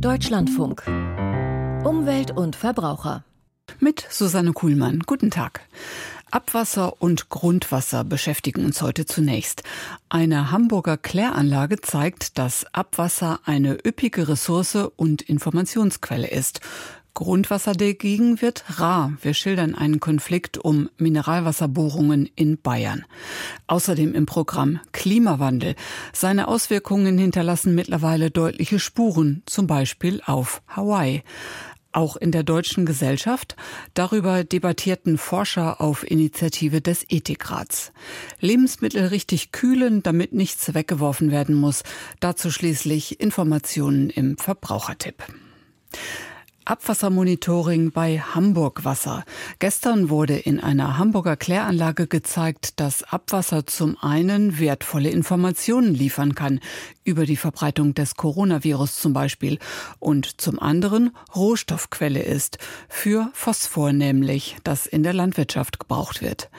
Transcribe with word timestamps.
Deutschlandfunk. 0.00 0.82
Umwelt 1.84 2.30
und 2.30 2.54
Verbraucher. 2.54 3.24
Mit 3.80 4.06
Susanne 4.10 4.52
Kuhlmann. 4.52 5.00
Guten 5.06 5.30
Tag. 5.30 5.62
Abwasser 6.30 7.00
und 7.00 7.30
Grundwasser 7.30 8.04
beschäftigen 8.04 8.64
uns 8.66 8.82
heute 8.82 9.06
zunächst. 9.06 9.62
Eine 10.10 10.50
Hamburger 10.50 10.98
Kläranlage 10.98 11.80
zeigt, 11.80 12.36
dass 12.38 12.66
Abwasser 12.74 13.40
eine 13.44 13.78
üppige 13.86 14.28
Ressource 14.28 14.76
und 14.96 15.22
Informationsquelle 15.22 16.28
ist. 16.28 16.60
Grundwasser 17.16 17.72
dagegen 17.72 18.42
wird 18.42 18.64
rar. 18.78 19.14
Wir 19.22 19.32
schildern 19.32 19.74
einen 19.74 20.00
Konflikt 20.00 20.58
um 20.58 20.90
Mineralwasserbohrungen 20.98 22.28
in 22.36 22.58
Bayern. 22.58 23.06
Außerdem 23.66 24.14
im 24.14 24.26
Programm 24.26 24.80
Klimawandel. 24.92 25.76
Seine 26.12 26.46
Auswirkungen 26.46 27.16
hinterlassen 27.16 27.74
mittlerweile 27.74 28.30
deutliche 28.30 28.78
Spuren, 28.78 29.42
zum 29.46 29.66
Beispiel 29.66 30.20
auf 30.26 30.62
Hawaii 30.68 31.22
auch 31.92 32.16
in 32.18 32.30
der 32.30 32.42
deutschen 32.42 32.84
Gesellschaft. 32.84 33.56
Darüber 33.94 34.44
debattierten 34.44 35.16
Forscher 35.16 35.80
auf 35.80 36.08
Initiative 36.08 36.82
des 36.82 37.06
Ethikrats. 37.08 37.92
Lebensmittel 38.40 39.06
richtig 39.06 39.50
kühlen, 39.52 40.02
damit 40.02 40.34
nichts 40.34 40.74
weggeworfen 40.74 41.30
werden 41.30 41.54
muss. 41.54 41.82
Dazu 42.20 42.50
schließlich 42.50 43.18
Informationen 43.20 44.10
im 44.10 44.36
Verbrauchertipp. 44.36 45.24
Abwassermonitoring 46.66 47.92
bei 47.92 48.18
Hamburg 48.18 48.84
Wasser. 48.84 49.24
Gestern 49.60 50.10
wurde 50.10 50.36
in 50.36 50.58
einer 50.58 50.98
Hamburger 50.98 51.36
Kläranlage 51.36 52.08
gezeigt, 52.08 52.80
dass 52.80 53.04
Abwasser 53.04 53.66
zum 53.66 53.96
einen 54.00 54.58
wertvolle 54.58 55.10
Informationen 55.10 55.94
liefern 55.94 56.34
kann, 56.34 56.58
über 57.04 57.24
die 57.24 57.36
Verbreitung 57.36 57.94
des 57.94 58.16
Coronavirus 58.16 59.00
zum 59.00 59.12
Beispiel, 59.12 59.60
und 60.00 60.40
zum 60.40 60.58
anderen 60.58 61.12
Rohstoffquelle 61.36 62.22
ist, 62.22 62.58
für 62.88 63.30
Phosphor 63.32 63.92
nämlich, 63.92 64.56
das 64.64 64.86
in 64.86 65.04
der 65.04 65.12
Landwirtschaft 65.12 65.78
gebraucht 65.78 66.20
wird. 66.20 66.50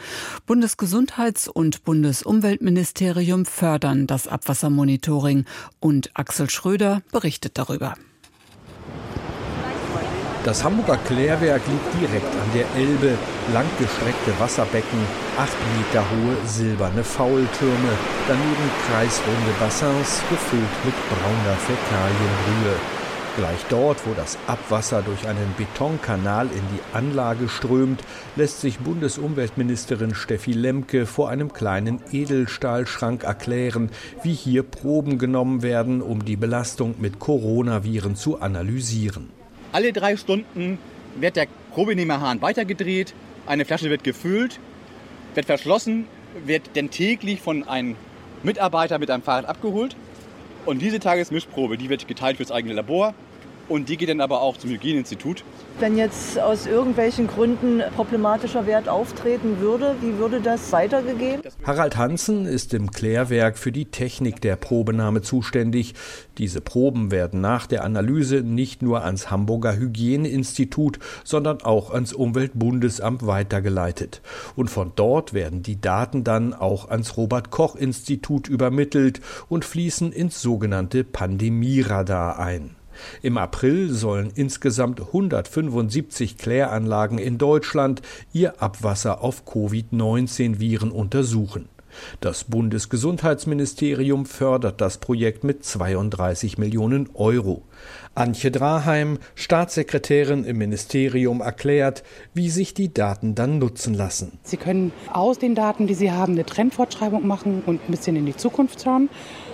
Bundesgesundheits- 0.47 1.49
und 1.49 1.83
Bundesumweltministerium 1.83 3.45
fördern 3.45 4.08
das 4.08 4.30
Abwassermonitoring 4.30 5.44
und 5.81 6.11
Axel 6.14 6.49
Schröder 6.49 7.02
berichtet 7.11 7.58
darüber. 7.58 7.95
Das 10.48 10.64
Hamburger 10.64 10.95
Klärwerk 10.95 11.62
liegt 11.67 12.02
direkt 12.02 12.34
an 12.34 12.50
der 12.56 12.66
Elbe. 12.81 13.17
Langgestreckte 13.52 14.31
Wasserbecken, 14.40 15.00
acht 15.38 15.58
Meter 15.76 16.06
hohe 16.09 16.38
silberne 16.48 17.04
Faultürme, 17.04 17.92
daneben 18.30 18.72
kreisrunde 18.88 19.52
Bassins 19.59 20.22
gefüllt 20.30 20.86
mit 20.86 20.95
brauner 21.09 21.58
Fäkalienbrühe. 21.58 22.78
Gleich 23.36 23.66
dort, 23.67 24.08
wo 24.08 24.14
das 24.14 24.38
Abwasser 24.48 25.02
durch 25.02 25.28
einen 25.28 25.54
Betonkanal 25.58 26.45
in 26.45 26.64
die 26.73 26.95
Anlage 26.95 27.50
strömt, 27.50 28.02
lässt 28.38 28.61
sich 28.61 28.80
Bundesumweltministerin 28.80 30.16
Steffi 30.16 30.54
Lemke 30.54 31.06
vor 31.06 31.28
einem 31.28 31.52
kleinen 31.52 32.00
Edelstahlschrank 32.14 33.26
erklären, 33.26 33.89
wie 34.23 34.34
hier 34.34 34.64
Proben 34.64 35.17
genommen 35.17 35.61
werden, 35.61 36.02
um 36.02 36.23
die 36.23 36.38
Belastung 36.38 36.95
mit 37.00 37.20
Coronaviren 37.20 38.16
zu 38.16 38.39
analysieren. 38.39 39.36
Alle 39.72 39.94
drei 39.94 40.16
Stunden 40.18 40.80
wird 41.16 41.36
der 41.36 41.48
Probenehmerhahn 41.73 42.42
weitergedreht, 42.42 43.14
eine 43.46 43.66
Flasche 43.66 43.90
wird 43.90 44.04
gefüllt, 44.04 44.60
wird 45.36 45.46
verschlossen, 45.46 46.08
wird 46.46 46.72
dann 46.76 46.90
täglich 46.90 47.42
von 47.42 47.68
einem 47.68 47.95
Mitarbeiter 48.44 49.00
mit 49.00 49.10
einem 49.10 49.23
Fahrrad 49.23 49.45
abgeholt. 49.45 49.95
Und 50.66 50.82
diese 50.82 51.00
Tagesmischprobe, 51.00 51.78
die 51.78 51.90
wird 51.90 52.08
geteilt 52.08 52.38
fürs 52.38 52.52
eigene 52.52 52.73
Labor 52.73 53.14
und 53.70 53.90
die 53.90 53.98
geht 53.98 54.10
dann 54.10 54.22
aber 54.22 54.42
auch 54.42 54.58
zum 54.58 54.70
Hygieneinstitut. 54.70 55.44
Wenn 55.80 55.98
jetzt 55.98 56.40
aus 56.40 56.66
irgendwelchen 56.66 57.28
Gründen 57.28 57.84
problematischer 57.96 58.66
Wert 58.66 58.90
auftreten 58.90 59.60
würde, 59.60 59.96
wie 60.02 60.18
würde 60.18 60.42
das 60.42 60.72
weitergegeben? 60.72 61.42
Harald 61.64 61.98
Hansen 61.98 62.45
ist 62.45 62.73
im 62.73 62.92
Klärwerk 62.92 63.58
für 63.58 63.72
die 63.72 63.86
Technik 63.86 64.42
der 64.42 64.56
Probenahme 64.56 65.22
zuständig. 65.22 65.94
Diese 66.38 66.61
Proben 66.61 67.11
werden 67.11 67.42
nach 67.42 67.67
der 67.67 67.83
Analyse 67.83 68.38
nicht 68.38 68.82
nur 68.82 69.04
ans 69.04 69.30
Hamburger 69.30 69.76
Hygieneinstitut, 69.76 71.00
sondern 71.23 71.61
auch 71.61 71.92
ans 71.92 72.14
Umweltbundesamt 72.14 73.27
weitergeleitet. 73.27 74.22
Und 74.56 74.70
von 74.70 74.94
dort 74.95 75.33
werden 75.33 75.61
die 75.61 75.80
Daten 75.80 76.23
dann 76.23 76.54
auch 76.54 76.89
ans 76.89 77.17
Robert 77.17 77.52
Koch 77.52 77.76
Institut 77.76 78.48
übermittelt 78.48 79.22
und 79.50 79.66
fließen 79.66 80.11
ins 80.11 80.42
sogenannte 80.42 81.04
Pandemieradar 81.04 82.39
ein. 82.39 82.77
Im 83.21 83.37
April 83.37 83.91
sollen 83.91 84.31
insgesamt 84.35 85.02
175 85.02 86.37
Kläranlagen 86.37 87.17
in 87.17 87.37
Deutschland 87.37 88.02
ihr 88.33 88.61
Abwasser 88.61 89.21
auf 89.21 89.45
Covid-19-Viren 89.45 90.91
untersuchen. 90.91 91.69
Das 92.19 92.43
Bundesgesundheitsministerium 92.43 94.25
fördert 94.25 94.81
das 94.81 94.97
Projekt 94.97 95.43
mit 95.43 95.63
32 95.63 96.58
Millionen 96.58 97.09
Euro. 97.13 97.63
Antje 98.15 98.52
Draheim, 98.52 99.19
Staatssekretärin 99.35 100.43
im 100.43 100.58
Ministerium, 100.58 101.41
erklärt, 101.41 102.03
wie 102.33 102.49
sich 102.49 102.73
die 102.73 102.93
Daten 102.93 103.35
dann 103.35 103.59
nutzen 103.59 103.93
lassen. 103.93 104.39
Sie 104.43 104.58
können 104.58 104.91
aus 105.11 105.39
den 105.39 105.55
Daten, 105.55 105.87
die 105.87 105.93
Sie 105.93 106.11
haben, 106.11 106.33
eine 106.33 106.45
Trendfortschreibung 106.45 107.27
machen 107.27 107.64
und 107.65 107.81
ein 107.87 107.91
bisschen 107.91 108.15
in 108.15 108.25
die 108.25 108.35
Zukunft 108.35 108.81
schauen. 108.81 109.09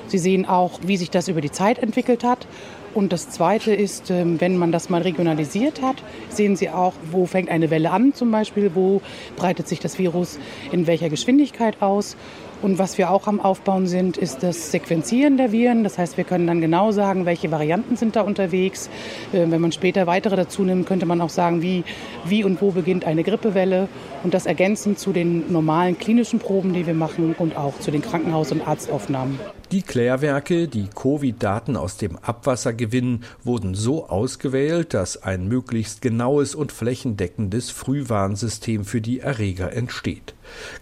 Sie 0.08 0.18
sehen 0.18 0.46
auch, 0.46 0.80
wie 0.86 0.98
sich 0.98 1.10
das 1.10 1.28
über 1.28 1.42
die 1.42 1.52
Zeit 1.52 1.80
entwickelt 1.80 2.24
hat 2.24 2.48
und 2.94 3.12
das 3.12 3.30
Zweite 3.30 3.74
ist, 3.74 4.12
ähm, 4.12 4.40
wenn 4.40 4.58
man 4.58 4.72
das 4.72 4.90
mal 4.90 5.02
regionalisiert 5.02 5.82
hat, 5.82 6.04
sehen 6.30 6.56
Sie 6.56 6.70
auch, 6.70 6.94
wo 7.12 7.26
fängt 7.26 7.50
eine 7.50 7.70
Welle 7.70 7.92
an 7.92 8.14
zum 8.14 8.32
Beispiel, 8.32 8.72
wo 8.76 9.02
breitet 9.36 9.68
sich 9.68 9.80
das 9.80 9.98
Virus 9.98 10.40
in 10.72 10.88
welcher 10.88 11.10
Geschwindigkeit 11.10 11.82
aus. 11.82 12.16
Und 12.62 12.80
was 12.80 12.98
wir 12.98 13.12
auch 13.12 13.28
am 13.28 13.42
Aufbauen 13.42 13.88
sind, 13.88 14.16
ist 14.16 14.42
das 14.42 14.72
Sequenzieren 14.72 15.36
der 15.36 15.52
Viren. 15.52 15.84
Das 15.84 15.98
heißt, 15.98 16.16
wir 16.16 16.24
können 16.24 16.48
dann 16.48 16.62
genau 16.62 16.92
sagen, 16.92 17.26
welche 17.26 17.52
Varianten 17.52 17.98
sind 17.98 18.16
da 18.16 18.22
unterwegs. 18.22 18.90
Ähm, 19.34 19.52
wenn 19.52 19.60
man 19.60 19.74
später 19.74 20.08
weitere 20.08 20.38
dazu 20.38 20.64
nimmt, 20.64 20.86
könnte 20.88 21.06
man 21.06 21.20
auch 21.20 21.30
sagen, 21.30 21.62
wie, 21.62 21.84
wie 22.24 22.46
und 22.46 22.62
wo 22.62 22.72
beginnt 22.72 23.06
eine 23.06 23.24
Grippewelle. 23.24 23.90
Und 24.24 24.34
das 24.34 24.46
ergänzend 24.46 25.00
zu 25.00 25.12
den 25.12 25.52
normalen 25.52 25.98
klinischen 25.98 26.40
Proben, 26.40 26.74
die 26.74 26.88
wir 26.88 26.94
machen 26.94 27.36
und 27.38 27.58
auch 27.58 27.78
zu 27.80 27.92
den 27.92 28.02
Krankenhaus- 28.02 28.52
und 28.52 28.66
Arztaufnahmen. 28.66 29.40
Die 29.72 29.82
Klärwerke, 29.82 30.68
die 30.68 30.88
Covid-Daten 30.88 31.76
aus 31.76 31.98
dem 31.98 32.18
Abwasser 32.18 32.74
gewinnen, 32.74 33.24
wurden 33.44 33.74
so 33.74 34.08
ausgewählt, 34.08 34.94
dass 34.94 35.24
ein 35.24 35.48
möglichst 35.48 36.02
genaues 36.02 36.56
und 36.56 36.72
flächendeckendes 36.72 37.72
Frühwarnsystem 37.72 38.86
für 38.86 39.02
die 39.02 39.20
Erreger 39.20 39.74
entsteht. 39.74 40.36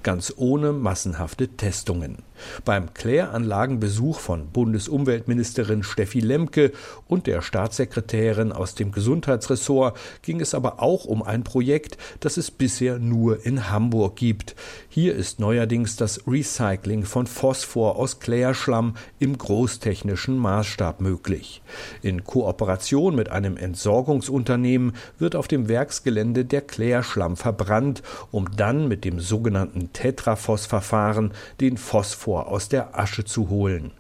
Ganz 0.04 0.34
ohne 0.36 0.74
massenhafte 0.74 1.48
Testungen. 1.48 2.24
Beim 2.66 2.94
Kläranlagenbesuch 2.94 4.20
von 4.20 4.48
Bundesumweltministerin 4.48 5.84
Steffi 5.84 6.20
Lemke 6.20 6.72
und 7.08 7.28
der 7.28 7.42
Staatssekretärin 7.42 8.52
aus 8.52 8.76
dem 8.76 8.92
Gesundheitsressort 8.92 9.98
ging 10.22 10.42
es 10.42 10.54
aber 10.54 10.82
auch 10.82 11.06
um 11.06 11.24
ein 11.24 11.44
Projekt, 11.44 11.98
das 12.20 12.38
es 12.38 12.52
bisher 12.52 13.00
nur 13.00 13.46
in 13.46 13.70
Hamburg 13.70 14.16
gibt. 14.16 14.56
Hier 14.90 15.16
ist 15.16 15.40
neuerdings 15.40 15.96
das 15.96 16.28
Recycling 16.28 17.04
von 17.04 17.28
Phosphor 17.28 17.98
aus 17.98 18.20
Klärschlamm 18.20 18.96
im 19.20 19.38
großtechnischen 19.38 20.38
Maßstab 20.38 21.02
möglich. 21.02 21.62
In 22.02 22.24
Kooperation 22.24 23.16
mit 23.16 23.30
einem 23.30 23.58
Entsorgungsunternehmen 23.58 24.94
wird 25.20 25.36
auf 25.36 25.48
dem 25.48 25.68
Werksgelände 25.68 26.46
der 26.46 26.62
Klärschlamm 26.62 27.38
verbrannt, 27.38 28.04
um 28.32 28.56
dann 28.56 28.88
mit 28.88 29.06
dem 29.06 29.20
sogenannten 29.20 29.94
Tetraphos-Verfahren 29.94 31.32
den 31.60 31.78
Phosphor 31.78 32.31
Phosphor 32.32 32.48
aus 32.48 32.70
der 32.70 32.98
Asche 32.98 33.26
zu 33.26 33.50
holen. 33.50 33.92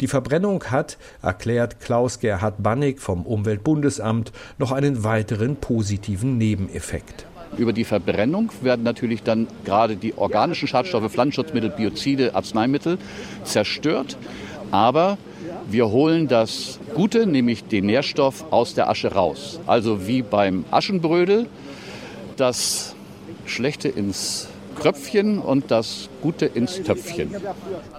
Die 0.00 0.06
Verbrennung 0.06 0.64
hat, 0.64 0.96
erklärt 1.22 1.80
Klaus-Gerhard 1.80 2.62
Bannig 2.62 3.00
vom 3.00 3.26
Umweltbundesamt, 3.26 4.32
noch 4.58 4.72
einen 4.72 5.02
weiteren 5.02 5.56
positiven 5.56 6.38
Nebeneffekt. 6.38 7.26
Über 7.56 7.72
die 7.72 7.84
Verbrennung 7.84 8.52
werden 8.62 8.84
natürlich 8.84 9.24
dann 9.24 9.48
gerade 9.64 9.96
die 9.96 10.16
organischen 10.16 10.68
Schadstoffe, 10.68 11.10
Pflanzenschutzmittel, 11.10 11.70
Biozide, 11.70 12.34
Arzneimittel 12.36 12.98
zerstört. 13.42 14.16
Aber 14.70 15.18
wir 15.68 15.90
holen 15.90 16.28
das 16.28 16.78
Gute, 16.94 17.26
nämlich 17.26 17.64
den 17.64 17.86
Nährstoff 17.86 18.44
aus 18.52 18.74
der 18.74 18.88
Asche 18.88 19.12
raus. 19.12 19.58
Also 19.66 20.06
wie 20.06 20.22
beim 20.22 20.64
Aschenbrödel, 20.70 21.48
das 22.36 22.94
Schlechte 23.46 23.88
ins 23.88 24.49
Kröpfchen 24.80 25.38
und 25.38 25.70
das 25.70 26.08
Gute 26.22 26.46
ins 26.46 26.82
Töpfchen. 26.82 27.34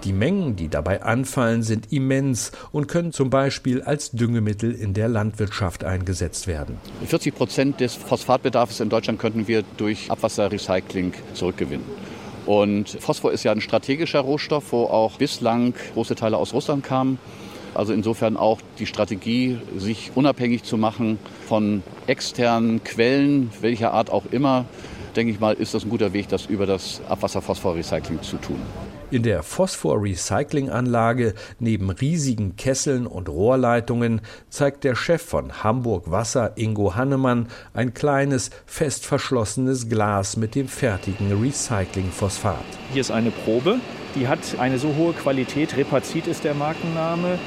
Die 0.02 0.12
Mengen, 0.12 0.56
die 0.56 0.68
dabei 0.68 1.02
anfallen, 1.02 1.62
sind 1.62 1.92
immens 1.92 2.50
und 2.72 2.88
können 2.88 3.12
zum 3.12 3.30
Beispiel 3.30 3.82
als 3.82 4.10
Düngemittel 4.10 4.72
in 4.72 4.92
der 4.92 5.08
Landwirtschaft 5.08 5.84
eingesetzt 5.84 6.48
werden. 6.48 6.78
40 7.06 7.34
Prozent 7.34 7.80
des 7.80 7.94
Phosphatbedarfs 7.94 8.80
in 8.80 8.88
Deutschland 8.88 9.20
könnten 9.20 9.46
wir 9.46 9.62
durch 9.76 10.10
Abwasserrecycling 10.10 11.14
zurückgewinnen. 11.34 11.86
Und 12.46 12.88
Phosphor 12.88 13.32
ist 13.32 13.44
ja 13.44 13.52
ein 13.52 13.60
strategischer 13.60 14.20
Rohstoff, 14.20 14.72
wo 14.72 14.84
auch 14.84 15.18
bislang 15.18 15.74
große 15.94 16.16
Teile 16.16 16.36
aus 16.36 16.52
Russland 16.52 16.82
kamen. 16.82 17.18
Also 17.74 17.92
insofern 17.92 18.36
auch 18.36 18.60
die 18.78 18.86
Strategie, 18.86 19.58
sich 19.76 20.10
unabhängig 20.14 20.64
zu 20.64 20.76
machen 20.76 21.18
von 21.46 21.82
externen 22.06 22.82
Quellen, 22.84 23.50
welcher 23.60 23.94
Art 23.94 24.10
auch 24.10 24.24
immer, 24.30 24.66
denke 25.16 25.32
ich 25.32 25.40
mal, 25.40 25.54
ist 25.54 25.74
das 25.74 25.84
ein 25.84 25.90
guter 25.90 26.12
Weg, 26.12 26.28
das 26.28 26.46
über 26.46 26.66
das 26.66 27.00
Abwasserphosphorrecycling 27.08 28.22
zu 28.22 28.36
tun. 28.36 28.60
In 29.10 29.22
der 29.22 29.42
Phosphor-Recycling-Anlage 29.42 31.34
neben 31.58 31.90
riesigen 31.90 32.56
Kesseln 32.56 33.06
und 33.06 33.28
Rohrleitungen 33.28 34.22
zeigt 34.48 34.84
der 34.84 34.94
Chef 34.94 35.20
von 35.20 35.62
Hamburg 35.62 36.10
Wasser, 36.10 36.52
Ingo 36.56 36.94
Hannemann, 36.94 37.48
ein 37.74 37.92
kleines, 37.92 38.48
fest 38.64 39.04
verschlossenes 39.04 39.90
Glas 39.90 40.38
mit 40.38 40.54
dem 40.54 40.66
fertigen 40.66 41.42
Recycling-Phosphat. 41.42 42.56
Hier 42.92 43.02
ist 43.02 43.10
eine 43.10 43.30
Probe, 43.30 43.80
die 44.14 44.28
hat 44.28 44.58
eine 44.58 44.78
so 44.78 44.94
hohe 44.96 45.12
Qualität, 45.12 45.76
Repazit 45.76 46.26
ist 46.26 46.44
der 46.44 46.54
Markenname, 46.54 47.38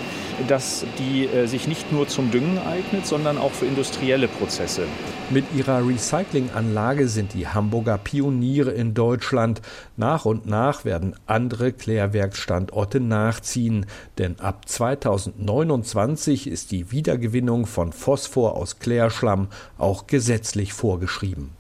dass 0.48 0.86
die 1.00 1.26
äh, 1.26 1.48
sich 1.48 1.68
nicht 1.68 1.92
nur 1.92 2.08
zum 2.08 2.32
Düngen 2.32 2.58
eignet, 2.58 3.06
sondern 3.06 3.38
auch 3.38 3.52
für 3.52 3.66
industrielle 3.66 4.28
Prozesse. 4.28 4.84
Mit 5.30 5.46
ihrer 5.56 5.88
Recyclinganlage 5.88 7.08
sind 7.08 7.34
die 7.34 7.48
Hamburger 7.48 7.98
Pioniere 7.98 8.72
in 8.72 8.94
Deutschland. 8.94 9.62
Nach 9.98 10.26
und 10.26 10.46
nach 10.46 10.86
werden 10.86 11.16
andere 11.26 11.72
Klärwerksstandorte 11.72 13.00
nachziehen, 13.00 13.86
denn 14.18 14.40
ab 14.40 14.68
2029 14.68 16.48
ist 16.48 16.72
die 16.72 16.92
Wiedergewinnung 16.92 17.66
von 17.66 17.94
Phosphor 17.94 18.56
aus 18.56 18.80
Klärschlamm 18.80 19.48
auch 19.78 20.08
gesetzlich 20.08 20.74
vorgeschrieben. 20.74 21.52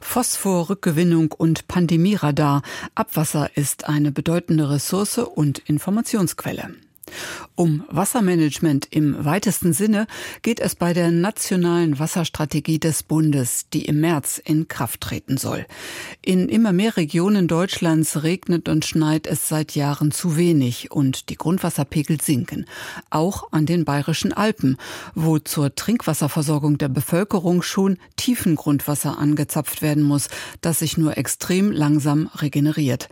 Phosphorrückgewinnung 0.00 1.32
und 1.32 1.68
Pandemieradar. 1.68 2.62
Abwasser 2.94 3.56
ist 3.56 3.88
eine 3.88 4.12
bedeutende 4.12 4.70
Ressource 4.70 5.18
und 5.18 5.58
Informationsquelle. 5.60 6.74
Um 7.54 7.84
Wassermanagement 7.88 8.88
im 8.90 9.24
weitesten 9.24 9.72
Sinne 9.72 10.06
geht 10.42 10.60
es 10.60 10.74
bei 10.74 10.92
der 10.92 11.10
nationalen 11.10 11.98
Wasserstrategie 11.98 12.78
des 12.78 13.02
Bundes, 13.02 13.66
die 13.72 13.84
im 13.84 14.00
März 14.00 14.40
in 14.44 14.68
Kraft 14.68 15.00
treten 15.00 15.36
soll. 15.36 15.66
In 16.22 16.48
immer 16.48 16.72
mehr 16.72 16.96
Regionen 16.96 17.48
Deutschlands 17.48 18.22
regnet 18.22 18.68
und 18.68 18.84
schneit 18.84 19.26
es 19.26 19.48
seit 19.48 19.74
Jahren 19.74 20.10
zu 20.10 20.36
wenig 20.36 20.90
und 20.90 21.28
die 21.28 21.36
Grundwasserpegel 21.36 22.20
sinken. 22.20 22.66
Auch 23.10 23.52
an 23.52 23.66
den 23.66 23.84
bayerischen 23.84 24.32
Alpen, 24.32 24.76
wo 25.14 25.38
zur 25.38 25.74
Trinkwasserversorgung 25.74 26.78
der 26.78 26.88
Bevölkerung 26.88 27.62
schon 27.62 27.98
Tiefengrundwasser 28.16 29.18
angezapft 29.18 29.82
werden 29.82 30.02
muss, 30.02 30.28
das 30.60 30.80
sich 30.80 30.96
nur 30.96 31.16
extrem 31.18 31.70
langsam 31.70 32.30
regeneriert. 32.34 33.08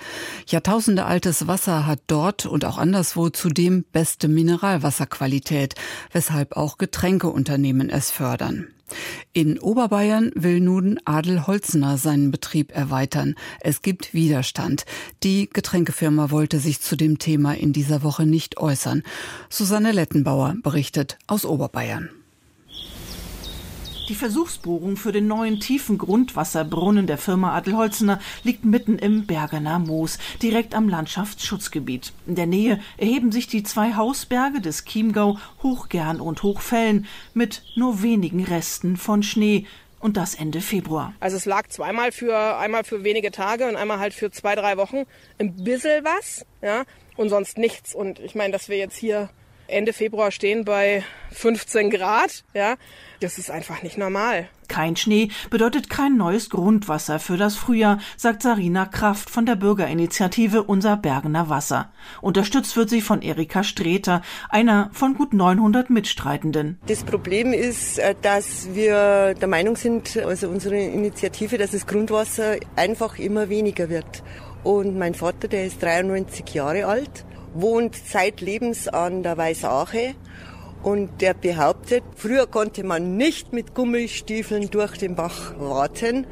Jahrtausende 0.46 1.04
altes 1.04 1.46
Wasser 1.46 1.86
hat 1.86 2.00
dort 2.06 2.46
und 2.46 2.64
auch 2.64 2.78
anderswo 2.78 3.30
zudem 3.30 3.84
beste 3.92 4.28
Mineralwasserqualität, 4.28 5.74
weshalb 6.12 6.56
auch 6.56 6.78
Getränkeunternehmen 6.78 7.90
es 7.90 8.10
fördern. 8.10 8.68
In 9.32 9.58
Oberbayern 9.58 10.30
will 10.34 10.60
nun 10.60 11.00
Adel 11.04 11.46
Holzner 11.46 11.96
seinen 11.96 12.30
Betrieb 12.30 12.74
erweitern. 12.74 13.34
Es 13.60 13.82
gibt 13.82 14.12
Widerstand. 14.12 14.84
Die 15.22 15.48
Getränkefirma 15.50 16.30
wollte 16.30 16.58
sich 16.58 16.80
zu 16.80 16.96
dem 16.96 17.18
Thema 17.18 17.54
in 17.56 17.72
dieser 17.72 18.02
Woche 18.02 18.26
nicht 18.26 18.58
äußern. 18.58 19.02
Susanne 19.48 19.92
Lettenbauer 19.92 20.56
berichtet 20.62 21.18
aus 21.26 21.44
Oberbayern. 21.44 22.10
Die 24.08 24.14
Versuchsbohrung 24.16 24.96
für 24.96 25.12
den 25.12 25.28
neuen 25.28 25.60
tiefen 25.60 25.96
Grundwasserbrunnen 25.96 27.06
der 27.06 27.18
Firma 27.18 27.54
Adelholzener 27.54 28.20
liegt 28.42 28.64
mitten 28.64 28.98
im 28.98 29.26
Bergener 29.26 29.78
Moos, 29.78 30.18
direkt 30.42 30.74
am 30.74 30.88
Landschaftsschutzgebiet. 30.88 32.12
In 32.26 32.34
der 32.34 32.46
Nähe 32.46 32.80
erheben 32.96 33.30
sich 33.30 33.46
die 33.46 33.62
zwei 33.62 33.94
Hausberge 33.94 34.60
des 34.60 34.84
Chiemgau, 34.84 35.38
Hochgern 35.62 36.20
und 36.20 36.42
Hochfällen, 36.42 37.06
mit 37.32 37.62
nur 37.76 38.02
wenigen 38.02 38.44
Resten 38.44 38.96
von 38.96 39.22
Schnee, 39.22 39.66
und 40.00 40.16
das 40.16 40.34
Ende 40.34 40.60
Februar. 40.60 41.14
Also 41.20 41.36
es 41.36 41.44
lag 41.44 41.68
zweimal 41.68 42.10
für 42.10 42.58
einmal 42.58 42.82
für 42.82 43.04
wenige 43.04 43.30
Tage 43.30 43.68
und 43.68 43.76
einmal 43.76 44.00
halt 44.00 44.12
für 44.12 44.32
zwei, 44.32 44.56
drei 44.56 44.76
Wochen 44.76 45.04
ein 45.38 45.62
bisschen 45.62 46.04
was, 46.04 46.44
ja, 46.60 46.82
und 47.16 47.28
sonst 47.28 47.56
nichts. 47.56 47.94
Und 47.94 48.18
ich 48.18 48.34
meine, 48.34 48.52
dass 48.52 48.68
wir 48.68 48.76
jetzt 48.76 48.96
hier 48.96 49.30
Ende 49.68 49.92
Februar 49.92 50.30
stehen 50.30 50.64
bei 50.64 51.04
15 51.30 51.90
Grad, 51.90 52.44
ja, 52.54 52.76
das 53.20 53.38
ist 53.38 53.50
einfach 53.50 53.82
nicht 53.82 53.96
normal. 53.96 54.48
Kein 54.68 54.96
Schnee 54.96 55.28
bedeutet 55.50 55.90
kein 55.90 56.16
neues 56.16 56.48
Grundwasser 56.48 57.18
für 57.18 57.36
das 57.36 57.56
Frühjahr, 57.56 57.98
sagt 58.16 58.42
Sarina 58.42 58.86
Kraft 58.86 59.28
von 59.28 59.44
der 59.44 59.56
Bürgerinitiative 59.56 60.62
Unser 60.62 60.96
Bergener 60.96 61.48
Wasser. 61.48 61.92
Unterstützt 62.20 62.76
wird 62.76 62.88
sie 62.88 63.00
von 63.02 63.22
Erika 63.22 63.64
Streter, 63.64 64.22
einer 64.48 64.90
von 64.92 65.14
gut 65.14 65.34
900 65.34 65.90
Mitstreitenden. 65.90 66.78
Das 66.86 67.04
Problem 67.04 67.52
ist, 67.52 67.98
äh, 67.98 68.14
dass 68.20 68.74
wir 68.74 69.34
der 69.34 69.48
Meinung 69.48 69.76
sind, 69.76 70.16
also 70.16 70.48
unsere 70.48 70.76
Initiative, 70.76 71.58
dass 71.58 71.72
das 71.72 71.86
Grundwasser 71.86 72.56
einfach 72.74 73.18
immer 73.18 73.48
weniger 73.48 73.90
wird. 73.90 74.22
Und 74.64 74.96
mein 74.96 75.14
Vater, 75.14 75.48
der 75.48 75.66
ist 75.66 75.82
93 75.82 76.54
Jahre 76.54 76.86
alt 76.86 77.26
wohnt 77.54 77.96
zeitlebens 77.96 78.88
an 78.88 79.22
der 79.22 79.36
Weißache 79.36 80.14
und 80.82 81.20
der 81.20 81.34
behauptet, 81.34 82.02
früher 82.16 82.46
konnte 82.46 82.84
man 82.84 83.16
nicht 83.16 83.52
mit 83.52 83.74
Gummistiefeln 83.74 84.68
durch 84.70 84.96
den 84.96 85.14
Bach 85.14 85.54
warten. 85.58 86.26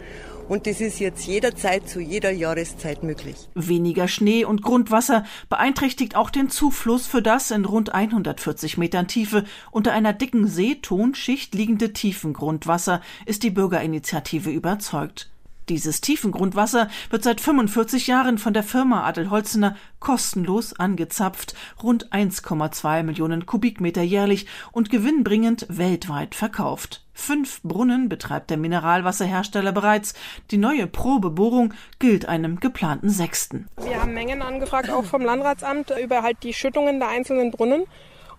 Und 0.48 0.66
das 0.66 0.80
ist 0.80 0.98
jetzt 0.98 1.24
jederzeit 1.28 1.88
zu 1.88 2.00
jeder 2.00 2.32
Jahreszeit 2.32 3.04
möglich. 3.04 3.36
Weniger 3.54 4.08
Schnee 4.08 4.44
und 4.44 4.62
Grundwasser 4.62 5.24
beeinträchtigt 5.48 6.16
auch 6.16 6.28
den 6.28 6.50
Zufluss 6.50 7.06
für 7.06 7.22
das 7.22 7.52
in 7.52 7.64
rund 7.64 7.94
140 7.94 8.76
Metern 8.76 9.06
Tiefe 9.06 9.44
unter 9.70 9.92
einer 9.92 10.12
dicken 10.12 10.48
Seetonschicht 10.48 11.54
liegende 11.54 11.92
Tiefengrundwasser, 11.92 13.00
ist 13.26 13.44
die 13.44 13.50
Bürgerinitiative 13.50 14.50
überzeugt. 14.50 15.29
Dieses 15.70 16.00
Tiefengrundwasser 16.00 16.88
wird 17.10 17.22
seit 17.22 17.40
45 17.40 18.08
Jahren 18.08 18.38
von 18.38 18.52
der 18.52 18.64
Firma 18.64 19.04
Adelholzener 19.04 19.76
kostenlos 20.00 20.72
angezapft, 20.72 21.54
rund 21.80 22.10
1,2 22.12 23.04
Millionen 23.04 23.46
Kubikmeter 23.46 24.02
jährlich 24.02 24.48
und 24.72 24.90
gewinnbringend 24.90 25.66
weltweit 25.68 26.34
verkauft. 26.34 27.04
Fünf 27.12 27.62
Brunnen 27.62 28.08
betreibt 28.08 28.50
der 28.50 28.56
Mineralwasserhersteller 28.56 29.70
bereits. 29.70 30.14
Die 30.50 30.58
neue 30.58 30.88
Probebohrung 30.88 31.72
gilt 32.00 32.26
einem 32.26 32.58
geplanten 32.58 33.08
sechsten. 33.08 33.68
Wir 33.80 34.02
haben 34.02 34.12
Mengen 34.12 34.42
angefragt, 34.42 34.90
auch 34.90 35.04
vom 35.04 35.22
Landratsamt, 35.22 35.92
über 36.02 36.24
halt 36.24 36.38
die 36.42 36.52
Schüttungen 36.52 36.98
der 36.98 37.10
einzelnen 37.10 37.52
Brunnen. 37.52 37.84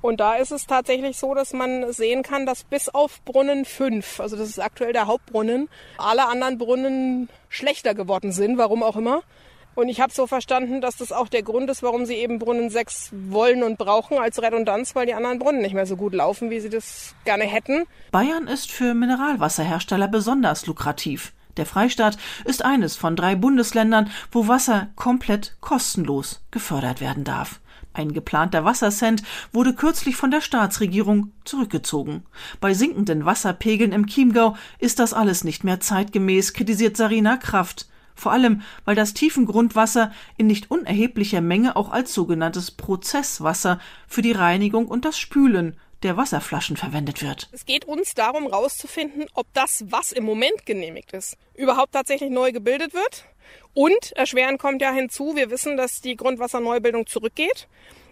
Und 0.01 0.19
da 0.19 0.36
ist 0.36 0.51
es 0.51 0.65
tatsächlich 0.65 1.18
so, 1.18 1.36
dass 1.36 1.53
man 1.53 1.94
sehen 1.94 2.24
kann, 2.24 2.45
dass 2.45 2.63
bis 2.63 2.89
auf 2.89 3.21
Brunnen 3.24 3.65
5, 3.65 4.19
also 4.19 4.36
das 4.36 4.50
ist 4.50 4.60
aktuell 4.60 4.93
der 4.93 5.08
Hauptbrunnen, 5.08 5.70
alle 5.98 6.27
anderen 6.27 6.58
Brunnen 6.58 7.29
schlechter 7.50 7.93
geworden 7.93 8.31
sind, 8.31 8.58
warum 8.58 8.81
auch 8.81 8.96
immer. 8.96 9.22
Und 9.74 9.88
ich 9.88 10.01
habe 10.01 10.12
so 10.12 10.27
verstanden, 10.27 10.81
dass 10.81 10.98
das 10.98 11.12
auch 11.12 11.29
der 11.29 11.43
Grund 11.43 11.70
ist, 11.70 11.81
warum 11.81 12.05
sie 12.05 12.15
eben 12.15 12.39
Brunnen 12.39 12.70
6 12.70 13.12
wollen 13.29 13.63
und 13.63 13.77
brauchen 13.77 14.17
als 14.17 14.41
Redundanz, 14.41 14.96
weil 14.96 15.05
die 15.05 15.13
anderen 15.13 15.39
Brunnen 15.39 15.62
nicht 15.62 15.74
mehr 15.74 15.86
so 15.86 15.96
gut 15.96 16.13
laufen, 16.13 16.50
wie 16.50 16.60
sie 16.60 16.70
das 16.70 17.15
gerne 17.24 17.46
hätten. 17.46 17.86
Bayern 18.12 18.48
ist 18.48 18.70
für 18.70 18.93
Mineralwasserhersteller 18.93 20.10
besonders 20.10 20.65
lukrativ. 20.65 21.31
Der 21.58 21.65
Freistaat 21.65 22.17
ist 22.46 22.65
eines 22.65 22.96
von 22.96 23.15
drei 23.15 23.36
Bundesländern, 23.36 24.10
wo 24.31 24.48
Wasser 24.48 24.89
komplett 24.96 25.55
kostenlos 25.62 26.41
gefördert 26.51 27.01
werden 27.01 27.24
darf. 27.24 27.62
Ein 27.93 28.13
geplanter 28.13 28.63
Wassercent 28.63 29.21
wurde 29.51 29.74
kürzlich 29.74 30.15
von 30.15 30.31
der 30.31 30.41
Staatsregierung 30.41 31.31
zurückgezogen. 31.43 32.24
Bei 32.62 32.74
sinkenden 32.74 33.25
Wasserpegeln 33.25 33.91
im 33.91 34.07
Chiemgau 34.07 34.55
ist 34.79 35.00
das 35.00 35.13
alles 35.13 35.43
nicht 35.43 35.63
mehr 35.63 35.81
zeitgemäß, 35.81 36.53
kritisiert 36.53 36.95
Sarina 36.95 37.36
Kraft. 37.36 37.89
Vor 38.15 38.31
allem, 38.31 38.62
weil 38.86 38.95
das 38.95 39.13
Tiefengrundwasser 39.13 40.12
in 40.38 40.48
nicht 40.48 40.71
unerheblicher 40.71 41.41
Menge 41.41 41.75
auch 41.75 41.91
als 41.91 42.13
sogenanntes 42.13 42.71
Prozesswasser 42.71 43.79
für 44.07 44.21
die 44.21 44.31
Reinigung 44.31 44.88
und 44.88 45.05
das 45.05 45.17
Spülen 45.17 45.75
der 46.03 46.17
Wasserflaschen 46.17 46.77
verwendet 46.77 47.22
wird. 47.22 47.50
Es 47.51 47.65
geht 47.65 47.86
uns 47.86 48.13
darum, 48.13 48.43
herauszufinden, 48.43 49.25
ob 49.34 49.48
das, 49.53 49.86
was 49.88 50.12
im 50.12 50.24
Moment 50.24 50.65
genehmigt 50.65 51.13
ist, 51.13 51.38
überhaupt 51.55 51.93
tatsächlich 51.93 52.29
neu 52.29 52.51
gebildet 52.51 52.93
wird 52.93 53.25
und 53.74 54.12
erschwerend 54.13 54.60
kommt 54.60 54.81
ja 54.81 54.91
hinzu, 54.91 55.36
wir 55.36 55.50
wissen, 55.50 55.77
dass 55.77 56.01
die 56.01 56.15
Grundwasserneubildung 56.15 57.08
zurückgeht. 57.08 57.67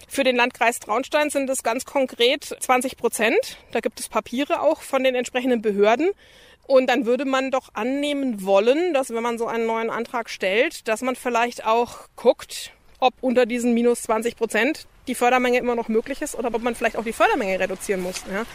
Für 0.07 0.23
den 0.23 0.35
Landkreis 0.35 0.79
Traunstein 0.79 1.29
sind 1.29 1.49
es 1.49 1.63
ganz 1.63 1.85
konkret 1.85 2.43
20 2.59 2.97
Prozent. 2.97 3.57
Da 3.71 3.79
gibt 3.79 3.99
es 3.99 4.07
Papiere 4.07 4.61
auch 4.61 4.81
von 4.81 5.03
den 5.03 5.15
entsprechenden 5.15 5.61
Behörden. 5.61 6.09
Und 6.65 6.87
dann 6.87 7.05
würde 7.05 7.25
man 7.25 7.51
doch 7.51 7.69
annehmen 7.73 8.45
wollen, 8.45 8.93
dass 8.93 9.09
wenn 9.09 9.23
man 9.23 9.37
so 9.37 9.47
einen 9.47 9.65
neuen 9.65 9.89
Antrag 9.89 10.29
stellt, 10.29 10.87
dass 10.87 11.01
man 11.01 11.15
vielleicht 11.15 11.65
auch 11.65 12.07
guckt, 12.15 12.71
ob 12.99 13.13
unter 13.21 13.45
diesen 13.45 13.73
minus 13.73 14.03
20 14.03 14.35
Prozent 14.35 14.87
die 15.09 15.15
Fördermenge 15.15 15.57
immer 15.57 15.75
noch 15.75 15.89
möglich 15.89 16.21
ist 16.21 16.35
oder 16.35 16.53
ob 16.53 16.63
man 16.63 16.75
vielleicht 16.75 16.95
auch 16.95 17.03
die 17.03 17.13
Fördermenge 17.13 17.59
reduzieren 17.59 18.01
muss. 18.01 18.23
Ja. 18.31 18.45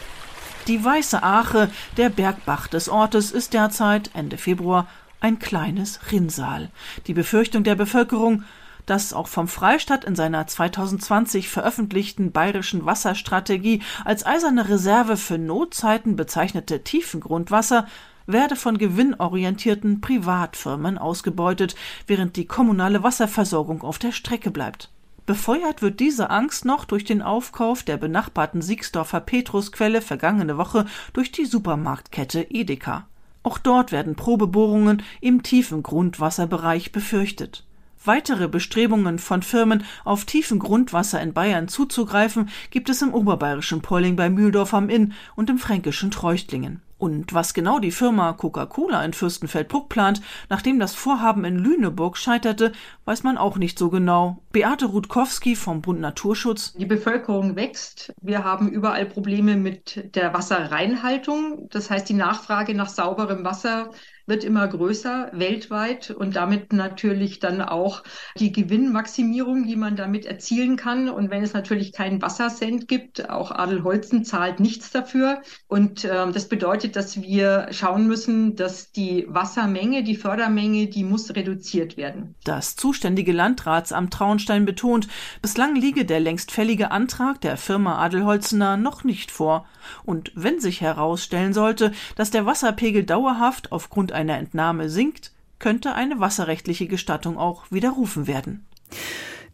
Die 0.67 0.83
Weiße 0.83 1.21
Ache, 1.21 1.69
der 1.97 2.09
Bergbach 2.09 2.67
des 2.67 2.89
Ortes, 2.89 3.31
ist 3.31 3.53
derzeit 3.53 4.09
Ende 4.15 4.37
Februar 4.37 4.87
ein 5.19 5.37
kleines 5.37 5.99
Rinnsal. 6.11 6.69
Die 7.05 7.13
Befürchtung 7.13 7.63
der 7.63 7.75
Bevölkerung, 7.75 8.43
Das 8.85 9.13
auch 9.13 9.27
vom 9.27 9.47
Freistaat 9.47 10.05
in 10.05 10.15
seiner 10.15 10.45
2020 10.45 11.49
veröffentlichten 11.49 12.31
bayerischen 12.31 12.85
Wasserstrategie 12.85 13.81
als 14.03 14.25
eiserne 14.25 14.69
Reserve 14.69 15.17
für 15.17 15.39
Notzeiten 15.39 16.15
bezeichnete 16.15 16.83
Tiefengrundwasser 16.83 17.87
werde 18.27 18.55
von 18.55 18.77
gewinnorientierten 18.77 20.01
Privatfirmen 20.01 20.97
ausgebeutet, 20.97 21.75
während 22.07 22.35
die 22.35 22.45
kommunale 22.45 23.03
Wasserversorgung 23.03 23.83
auf 23.83 23.99
der 23.99 24.11
Strecke 24.11 24.51
bleibt. 24.51 24.89
Befeuert 25.25 25.81
wird 25.81 25.99
diese 25.99 26.29
Angst 26.29 26.65
noch 26.65 26.85
durch 26.85 27.03
den 27.03 27.23
Aufkauf 27.23 27.81
der 27.81 27.97
benachbarten 27.97 28.61
Siegsdorfer 28.61 29.21
Petrusquelle 29.21 30.01
vergangene 30.01 30.57
Woche 30.57 30.85
durch 31.13 31.31
die 31.31 31.45
Supermarktkette 31.45 32.41
Edeka. 32.51 33.07
Auch 33.41 33.57
dort 33.57 33.91
werden 33.91 34.15
Probebohrungen 34.15 35.01
im 35.21 35.41
tiefen 35.41 35.81
Grundwasserbereich 35.81 36.91
befürchtet. 36.91 37.63
Weitere 38.03 38.47
Bestrebungen 38.47 39.17
von 39.17 39.41
Firmen, 39.41 39.83
auf 40.03 40.25
tiefen 40.25 40.59
Grundwasser 40.59 41.19
in 41.21 41.33
Bayern 41.33 41.67
zuzugreifen, 41.67 42.49
gibt 42.69 42.89
es 42.89 43.01
im 43.01 43.11
oberbayerischen 43.11 43.81
Polling 43.81 44.15
bei 44.15 44.29
Mühldorf 44.29 44.75
am 44.75 44.89
Inn 44.89 45.13
und 45.35 45.49
im 45.49 45.57
fränkischen 45.57 46.11
Treuchtlingen. 46.11 46.81
Und 46.97 47.33
was 47.33 47.53
genau 47.53 47.79
die 47.79 47.91
Firma 47.91 48.31
Coca-Cola 48.33 49.03
in 49.03 49.13
Fürstenfeldbruck 49.13 49.89
plant, 49.89 50.21
nachdem 50.49 50.79
das 50.79 50.95
Vorhaben 50.95 51.43
in 51.43 51.59
Lüneburg 51.59 52.15
scheiterte, 52.17 52.71
weiß 53.03 53.23
man 53.23 53.37
auch 53.37 53.57
nicht 53.57 53.77
so 53.77 53.89
genau. 53.89 54.41
Beate 54.51 54.85
Rutkowski 54.85 55.55
vom 55.55 55.81
Bund 55.81 55.99
Naturschutz. 55.99 56.73
Die 56.73 56.85
Bevölkerung 56.85 57.57
wächst. 57.57 58.13
Wir 58.21 58.45
haben 58.45 58.69
überall 58.69 59.05
Probleme 59.05 59.57
mit 59.57 60.15
der 60.15 60.33
Wasserreinhaltung. 60.33 61.67
Das 61.69 61.89
heißt, 61.89 62.07
die 62.07 62.13
Nachfrage 62.13 62.73
nach 62.73 62.89
sauberem 62.89 63.43
Wasser 63.43 63.91
wird 64.27 64.43
immer 64.43 64.67
größer 64.67 65.29
weltweit 65.33 66.11
und 66.11 66.35
damit 66.35 66.73
natürlich 66.73 67.39
dann 67.39 67.61
auch 67.61 68.03
die 68.37 68.51
Gewinnmaximierung, 68.51 69.65
die 69.65 69.75
man 69.75 69.95
damit 69.95 70.25
erzielen 70.25 70.77
kann. 70.77 71.09
Und 71.09 71.29
wenn 71.29 71.43
es 71.43 71.53
natürlich 71.53 71.93
keinen 71.93 72.21
Wassercent 72.21 72.87
gibt, 72.87 73.29
auch 73.29 73.51
Adelholzen 73.51 74.25
zahlt 74.25 74.59
nichts 74.59 74.91
dafür. 74.91 75.41
Und 75.67 76.05
äh, 76.05 76.31
das 76.31 76.47
bedeutet, 76.47 76.95
dass 76.95 77.21
wir 77.21 77.67
schauen 77.71 78.07
müssen, 78.07 78.55
dass 78.55 78.91
die 78.91 79.25
Wassermenge, 79.27 80.03
die 80.03 80.15
Fördermenge, 80.15 80.87
die 80.87 81.03
muss 81.03 81.35
reduziert 81.35 81.97
werden. 81.97 82.35
Das 82.43 82.75
zuständige 82.75 83.31
Landratsamt 83.31 84.13
Traunstein 84.13 84.65
betont, 84.65 85.07
bislang 85.41 85.75
liege 85.75 86.05
der 86.05 86.19
längst 86.19 86.51
fällige 86.51 86.91
Antrag 86.91 87.41
der 87.41 87.57
Firma 87.57 87.97
Adelholzener 87.99 88.77
noch 88.77 89.03
nicht 89.03 89.31
vor. 89.31 89.65
Und 90.03 90.31
wenn 90.35 90.59
sich 90.59 90.81
herausstellen 90.81 91.53
sollte, 91.53 91.91
dass 92.15 92.31
der 92.31 92.45
Wasserpegel 92.45 93.03
dauerhaft 93.03 93.71
aufgrund 93.71 94.11
einer 94.15 94.37
Entnahme 94.37 94.89
sinkt, 94.89 95.31
könnte 95.59 95.93
eine 95.93 96.19
wasserrechtliche 96.19 96.87
Gestattung 96.87 97.37
auch 97.37 97.65
widerrufen 97.69 98.27
werden. 98.27 98.65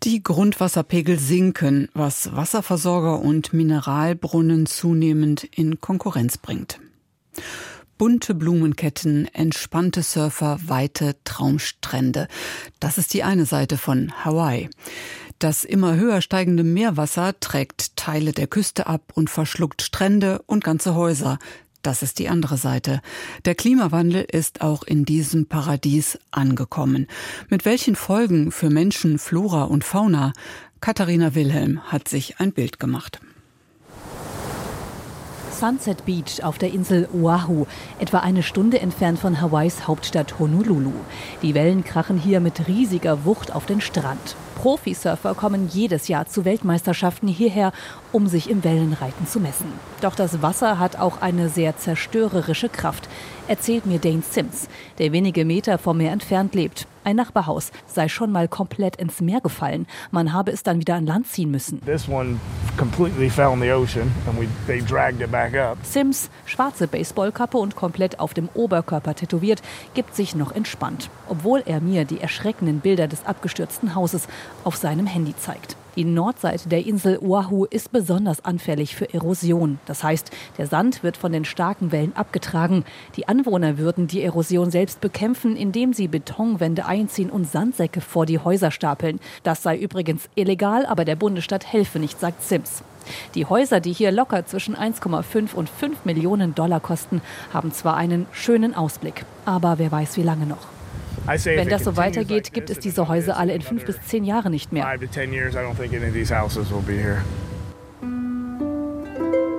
Die 0.04 0.24
Grundwasserpegel 0.24 1.20
sinken, 1.20 1.90
was 1.94 2.36
Wasserversorger 2.36 3.20
und 3.20 3.54
Mineralbrunnen 3.54 4.66
zunehmend 4.66 5.44
in 5.44 5.80
Konkurrenz 5.80 6.40
bringt. 6.40 6.80
Bunte 8.00 8.34
Blumenketten, 8.34 9.28
entspannte 9.32 10.02
Surfer, 10.02 10.60
weite 10.66 11.18
Traumstrände. 11.24 12.28
Das 12.80 12.98
ist 12.98 13.14
die 13.14 13.22
eine 13.22 13.46
Seite 13.46 13.78
von 13.78 14.12
Hawaii. 14.26 14.72
Das 15.38 15.64
immer 15.64 15.96
höher 15.96 16.22
steigende 16.22 16.64
Meerwasser 16.64 17.40
trägt 17.40 17.96
Teile 17.98 18.32
der 18.32 18.48
Küste 18.48 18.88
ab 18.88 19.12
und 19.14 19.30
verschluckt 19.30 19.84
Strände 19.84 20.42
und 20.48 20.64
ganze 20.64 20.96
Häuser. 20.96 21.38
Das 21.82 22.04
ist 22.04 22.20
die 22.20 22.30
andere 22.30 22.58
Seite. 22.58 23.02
Der 23.46 23.56
Klimawandel 23.56 24.26
ist 24.32 24.62
auch 24.62 24.84
in 24.84 25.04
diesem 25.06 25.48
Paradies 25.48 26.20
angekommen. 26.30 27.08
Mit 27.50 27.66
welchen 27.66 27.96
Folgen 27.96 28.52
für 28.52 28.70
Menschen, 28.70 29.18
Flora 29.18 29.64
und 29.64 29.84
Fauna? 29.84 30.34
Katharina 30.80 31.36
Wilhelm 31.36 31.82
hat 31.92 32.08
sich 32.08 32.40
ein 32.40 32.54
Bild 32.54 32.80
gemacht. 32.80 33.20
Sunset 35.52 36.06
Beach 36.06 36.44
auf 36.44 36.58
der 36.58 36.74
Insel 36.74 37.08
Oahu, 37.14 37.68
etwa 38.00 38.20
eine 38.20 38.42
Stunde 38.42 38.80
entfernt 38.80 39.20
von 39.20 39.42
Hawaiis 39.42 39.88
Hauptstadt 39.88 40.40
Honolulu. 40.40 40.92
Die 41.44 41.54
Wellen 41.54 41.84
krachen 41.84 42.18
hier 42.18 42.40
mit 42.40 42.68
riesiger 42.68 43.26
Wucht 43.26 43.54
auf 43.54 43.68
den 43.68 43.80
Strand. 43.80 44.36
Profisurfer 44.62 45.34
kommen 45.34 45.70
jedes 45.70 46.08
Jahr 46.08 46.28
zu 46.28 46.46
Weltmeisterschaften 46.46 47.28
hierher, 47.28 47.72
um 48.12 48.28
sich 48.28 48.48
im 48.48 48.64
Wellenreiten 48.64 49.26
zu 49.26 49.40
messen. 49.40 49.66
Doch 50.02 50.14
das 50.14 50.44
Wasser 50.44 50.78
hat 50.78 51.00
auch 51.00 51.20
eine 51.20 51.50
sehr 51.50 51.78
zerstörerische 51.78 52.70
Kraft, 52.70 53.10
erzählt 53.48 53.88
mir 53.88 53.98
Dane 53.98 54.22
Sims, 54.22 54.68
der 55.00 55.14
wenige 55.14 55.46
Meter 55.46 55.80
vom 55.80 55.98
Meer 55.98 56.12
entfernt 56.12 56.54
lebt. 56.54 56.86
Ein 57.04 57.16
Nachbarhaus 57.16 57.72
sei 57.88 58.08
schon 58.08 58.32
mal 58.32 58.48
komplett 58.48 58.96
ins 58.98 59.22
Meer 59.22 59.42
gefallen. 59.42 59.88
Man 60.12 60.34
habe 60.34 60.52
es 60.52 60.62
dann 60.64 60.80
wieder 60.80 60.96
an 60.96 61.06
Land 61.08 61.28
ziehen 61.28 61.50
müssen. 61.50 61.82
Sims, 65.84 66.30
schwarze 66.46 66.88
Baseballkappe 66.88 67.58
und 67.58 67.76
komplett 67.76 68.20
auf 68.20 68.34
dem 68.34 68.50
Oberkörper 68.54 69.16
tätowiert, 69.16 69.62
gibt 69.94 70.16
sich 70.16 70.36
noch 70.36 70.52
entspannt, 70.52 71.10
obwohl 71.28 71.64
er 71.66 71.82
mir 71.82 72.06
die 72.06 72.22
erschreckenden 72.22 72.82
Bilder 72.82 73.08
des 73.08 73.26
abgestürzten 73.26 73.96
Hauses 73.96 74.28
auf 74.64 74.76
seinem 74.76 75.08
Handy 75.08 75.36
zeigt. 75.36 75.76
Die 75.98 76.06
Nordseite 76.06 76.70
der 76.70 76.86
Insel 76.86 77.20
Oahu 77.20 77.66
ist 77.66 77.92
besonders 77.92 78.46
anfällig 78.46 78.96
für 78.96 79.14
Erosion. 79.14 79.78
Das 79.86 80.04
heißt, 80.04 80.32
der 80.58 80.68
Sand 80.68 81.04
wird 81.04 81.18
von 81.18 81.34
den 81.34 81.44
starken 81.44 81.92
Wellen 81.92 82.16
abgetragen. 82.16 82.86
Die 83.18 83.28
Anwohner 83.28 83.78
würden 83.78 84.08
die 84.08 84.22
Erosion 84.22 84.72
selbst 84.72 85.02
bekämpfen, 85.02 85.58
indem 85.58 85.92
sie 85.92 86.08
Betonwände 86.08 86.86
einziehen 86.86 87.30
und 87.30 87.52
Sandsäcke 87.52 88.00
vor 88.00 88.26
die 88.26 88.40
Häuser 88.40 88.72
stapeln. 88.72 89.20
Das 89.44 89.64
sei 89.64 89.78
übrigens 89.78 90.30
illegal, 90.36 90.86
aber 90.86 91.04
der 91.04 91.18
Bundesstaat 91.18 91.66
helfe 91.66 92.00
nicht, 92.00 92.20
sagt 92.22 92.42
Sims. 92.42 92.84
Die 93.36 93.46
Häuser, 93.46 93.82
die 93.82 93.92
hier 93.92 94.12
locker 94.12 94.46
zwischen 94.46 94.78
1,5 94.78 95.54
und 95.54 95.70
5 95.70 96.06
Millionen 96.06 96.56
Dollar 96.56 96.80
kosten, 96.80 97.22
haben 97.54 97.74
zwar 97.74 97.98
einen 97.98 98.28
schönen 98.32 98.74
Ausblick, 98.76 99.26
aber 99.46 99.78
wer 99.78 99.92
weiß, 99.92 100.16
wie 100.16 100.24
lange 100.24 100.46
noch. 100.46 100.81
Wenn 101.26 101.70
das 101.70 101.84
so 101.84 101.98
weitergeht, 101.98 102.54
gibt 102.54 102.70
es 102.70 102.80
diese 102.80 103.08
Häuser 103.08 103.38
alle 103.38 103.54
in 103.54 103.62
fünf 103.62 103.86
bis 103.86 104.02
zehn 104.02 104.24
Jahren 104.24 104.52
nicht 104.52 104.72
mehr. 104.72 104.86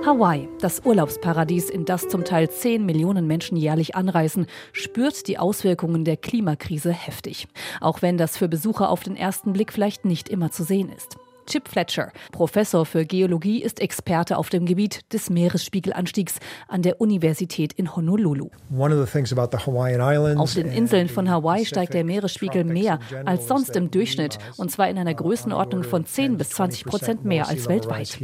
Hawaii, 0.05 0.49
das 0.59 0.81
Urlaubsparadies, 0.83 1.69
in 1.69 1.85
das 1.85 2.09
zum 2.09 2.25
Teil 2.25 2.49
10 2.49 2.85
Millionen 2.85 3.25
Menschen 3.25 3.55
jährlich 3.55 3.95
anreisen, 3.95 4.47
spürt 4.73 5.29
die 5.29 5.37
Auswirkungen 5.37 6.03
der 6.03 6.17
Klimakrise 6.17 6.91
heftig. 6.91 7.47
Auch 7.79 8.01
wenn 8.01 8.17
das 8.17 8.37
für 8.37 8.49
Besucher 8.49 8.89
auf 8.89 9.03
den 9.03 9.15
ersten 9.15 9.53
Blick 9.53 9.71
vielleicht 9.71 10.03
nicht 10.03 10.27
immer 10.27 10.51
zu 10.51 10.65
sehen 10.65 10.91
ist. 10.91 11.15
Chip 11.45 11.67
Fletcher, 11.67 12.11
Professor 12.31 12.85
für 12.85 13.05
Geologie, 13.05 13.61
ist 13.61 13.79
Experte 13.79 14.37
auf 14.37 14.49
dem 14.49 14.65
Gebiet 14.65 15.01
des 15.13 15.29
Meeresspiegelanstiegs 15.29 16.35
an 16.67 16.81
der 16.81 17.01
Universität 17.01 17.73
in 17.73 17.95
Honolulu. 17.95 18.49
Auf 18.77 20.53
den 20.53 20.71
Inseln 20.71 21.09
von 21.09 21.29
Hawaii 21.29 21.65
steigt 21.65 21.93
der 21.93 22.03
Meeresspiegel 22.03 22.63
mehr 22.63 22.99
als 23.25 23.47
sonst 23.47 23.75
im 23.75 23.91
Durchschnitt, 23.91 24.37
und 24.57 24.71
zwar 24.71 24.89
in 24.89 24.97
einer 24.97 25.13
Größenordnung 25.13 25.83
von 25.83 26.05
10 26.05 26.37
bis 26.37 26.49
20 26.51 26.85
Prozent 26.85 27.25
mehr 27.25 27.47
als 27.47 27.67
weltweit. 27.67 28.19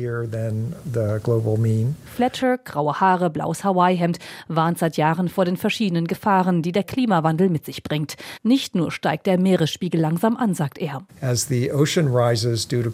Fletcher, 2.15 2.57
graue 2.57 2.99
Haare, 2.99 3.29
blaues 3.29 3.63
Hawaii-Hemd, 3.63 4.19
warnt 4.47 4.79
seit 4.79 4.97
Jahren 4.97 5.29
vor 5.29 5.45
den 5.45 5.57
verschiedenen 5.57 6.07
Gefahren, 6.07 6.61
die 6.61 6.71
der 6.71 6.83
Klimawandel 6.83 7.49
mit 7.49 7.65
sich 7.65 7.83
bringt. 7.83 8.15
Nicht 8.43 8.75
nur 8.75 8.91
steigt 8.91 9.27
der 9.27 9.39
Meeresspiegel 9.39 9.99
langsam 9.99 10.35
an, 10.37 10.53
sagt 10.53 10.77
er. 10.77 11.01
As 11.21 11.47
the 11.47 11.71
ocean 11.71 12.07
rises 12.07 12.67
due 12.67 12.83
to 12.83 12.89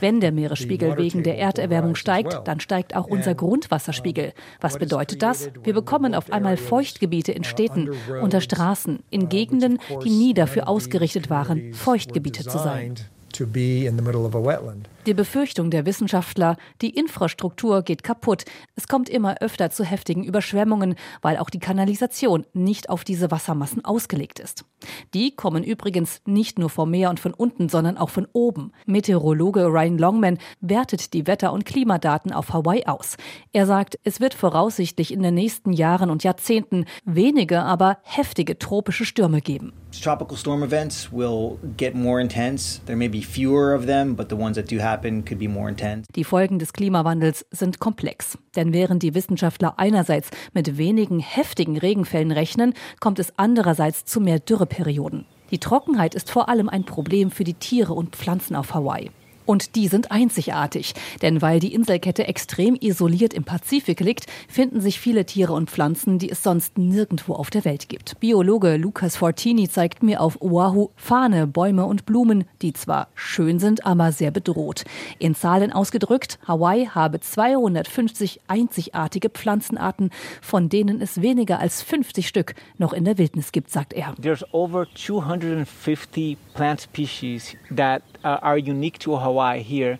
wenn 0.00 0.20
der 0.20 0.32
Meeresspiegel 0.32 0.96
wegen 0.96 1.22
der 1.22 1.38
Erderwärmung 1.38 1.94
steigt, 1.94 2.40
dann 2.44 2.60
steigt 2.60 2.96
auch 2.96 3.06
unser 3.06 3.34
Grundwasserspiegel. 3.34 4.32
Was 4.60 4.78
bedeutet 4.78 5.22
das? 5.22 5.50
Wir 5.62 5.74
bekommen 5.74 6.14
auf 6.14 6.32
einmal 6.32 6.56
Feuchtgebiete 6.56 7.32
in 7.32 7.44
Städten, 7.44 7.90
unter 8.20 8.40
Straßen, 8.40 9.00
in 9.10 9.28
Gegenden, 9.28 9.78
die 10.04 10.10
nie 10.10 10.34
dafür 10.34 10.68
ausgerichtet 10.68 11.30
waren, 11.30 11.72
Feuchtgebiete 11.72 12.44
zu 12.44 12.58
sein. 12.58 12.94
Die 15.06 15.14
Befürchtung 15.14 15.70
der 15.70 15.86
Wissenschaftler, 15.86 16.58
die 16.82 16.90
Infrastruktur 16.90 17.82
geht 17.82 18.02
kaputt. 18.02 18.44
Es 18.76 18.86
kommt 18.86 19.08
immer 19.08 19.40
öfter 19.40 19.70
zu 19.70 19.82
heftigen 19.82 20.24
Überschwemmungen, 20.24 20.94
weil 21.22 21.38
auch 21.38 21.48
die 21.48 21.58
Kanalisation 21.58 22.44
nicht 22.52 22.90
auf 22.90 23.02
diese 23.02 23.30
Wassermassen 23.30 23.82
ausgelegt 23.82 24.40
ist. 24.40 24.66
Die 25.14 25.34
kommen 25.34 25.64
übrigens 25.64 26.20
nicht 26.26 26.58
nur 26.58 26.68
vom 26.68 26.90
Meer 26.90 27.08
und 27.08 27.18
von 27.18 27.32
unten, 27.32 27.70
sondern 27.70 27.96
auch 27.96 28.10
von 28.10 28.28
oben. 28.34 28.72
Meteorologe 28.84 29.64
Ryan 29.64 29.96
Longman 29.96 30.38
wertet 30.60 31.14
die 31.14 31.26
Wetter- 31.26 31.54
und 31.54 31.64
Klimadaten 31.64 32.30
auf 32.32 32.52
Hawaii 32.52 32.84
aus. 32.84 33.16
Er 33.52 33.64
sagt, 33.64 33.98
es 34.04 34.20
wird 34.20 34.34
voraussichtlich 34.34 35.14
in 35.14 35.22
den 35.22 35.34
nächsten 35.34 35.72
Jahren 35.72 36.10
und 36.10 36.24
Jahrzehnten 36.24 36.84
wenige, 37.06 37.62
aber 37.62 37.98
heftige 38.02 38.58
tropische 38.58 39.06
Stürme 39.06 39.40
geben. 39.40 39.72
Tropical 40.02 40.36
storm 40.36 40.62
events 40.62 41.10
will 41.10 41.58
get 41.76 41.94
more 41.94 42.20
intense. 42.20 42.80
There 42.86 42.96
may 42.96 43.08
be 43.08 43.22
fewer 43.22 43.74
of 43.74 43.86
them, 43.86 44.14
but 44.14 44.28
the 44.28 44.36
ones 44.36 44.56
that 44.56 44.70
do 44.70 44.78
die 46.16 46.24
Folgen 46.24 46.58
des 46.58 46.72
Klimawandels 46.72 47.46
sind 47.50 47.78
komplex. 47.80 48.38
Denn 48.56 48.72
während 48.72 49.02
die 49.02 49.14
Wissenschaftler 49.14 49.74
einerseits 49.78 50.30
mit 50.52 50.78
wenigen 50.78 51.20
heftigen 51.20 51.76
Regenfällen 51.76 52.32
rechnen, 52.32 52.74
kommt 53.00 53.18
es 53.18 53.32
andererseits 53.36 54.04
zu 54.04 54.20
mehr 54.20 54.40
Dürreperioden. 54.40 55.26
Die 55.50 55.58
Trockenheit 55.58 56.14
ist 56.14 56.30
vor 56.30 56.48
allem 56.48 56.68
ein 56.68 56.84
Problem 56.84 57.30
für 57.30 57.44
die 57.44 57.54
Tiere 57.54 57.92
und 57.92 58.16
Pflanzen 58.16 58.54
auf 58.54 58.74
Hawaii. 58.74 59.10
Und 59.50 59.74
die 59.74 59.88
sind 59.88 60.12
einzigartig. 60.12 60.94
Denn 61.22 61.42
weil 61.42 61.58
die 61.58 61.74
Inselkette 61.74 62.28
extrem 62.28 62.76
isoliert 62.80 63.34
im 63.34 63.42
Pazifik 63.42 63.98
liegt, 63.98 64.26
finden 64.48 64.80
sich 64.80 65.00
viele 65.00 65.26
Tiere 65.26 65.54
und 65.54 65.68
Pflanzen, 65.68 66.20
die 66.20 66.30
es 66.30 66.44
sonst 66.44 66.78
nirgendwo 66.78 67.34
auf 67.34 67.50
der 67.50 67.64
Welt 67.64 67.88
gibt. 67.88 68.20
Biologe 68.20 68.76
Lucas 68.76 69.16
Fortini 69.16 69.68
zeigt 69.68 70.04
mir 70.04 70.20
auf 70.20 70.40
Oahu 70.40 70.90
Fahne, 70.94 71.48
Bäume 71.48 71.84
und 71.86 72.06
Blumen, 72.06 72.44
die 72.62 72.74
zwar 72.74 73.08
schön 73.16 73.58
sind, 73.58 73.84
aber 73.84 74.12
sehr 74.12 74.30
bedroht. 74.30 74.84
In 75.18 75.34
Zahlen 75.34 75.72
ausgedrückt, 75.72 76.38
Hawaii 76.46 76.86
habe 76.86 77.18
250 77.18 78.42
einzigartige 78.46 79.30
Pflanzenarten, 79.30 80.10
von 80.40 80.68
denen 80.68 81.00
es 81.00 81.22
weniger 81.22 81.58
als 81.58 81.82
50 81.82 82.28
Stück 82.28 82.54
noch 82.78 82.92
in 82.92 83.04
der 83.04 83.18
Wildnis 83.18 83.50
gibt, 83.50 83.70
sagt 83.72 83.94
er. 83.94 84.14
There's 84.22 84.44
over 84.52 84.86
250 84.94 86.38
plant 86.54 86.82
species 86.82 87.56
that 87.74 88.04
are 88.22 88.58
unique 88.58 88.98
to 89.00 89.20
Hawaii 89.20 89.62
here 89.62 89.98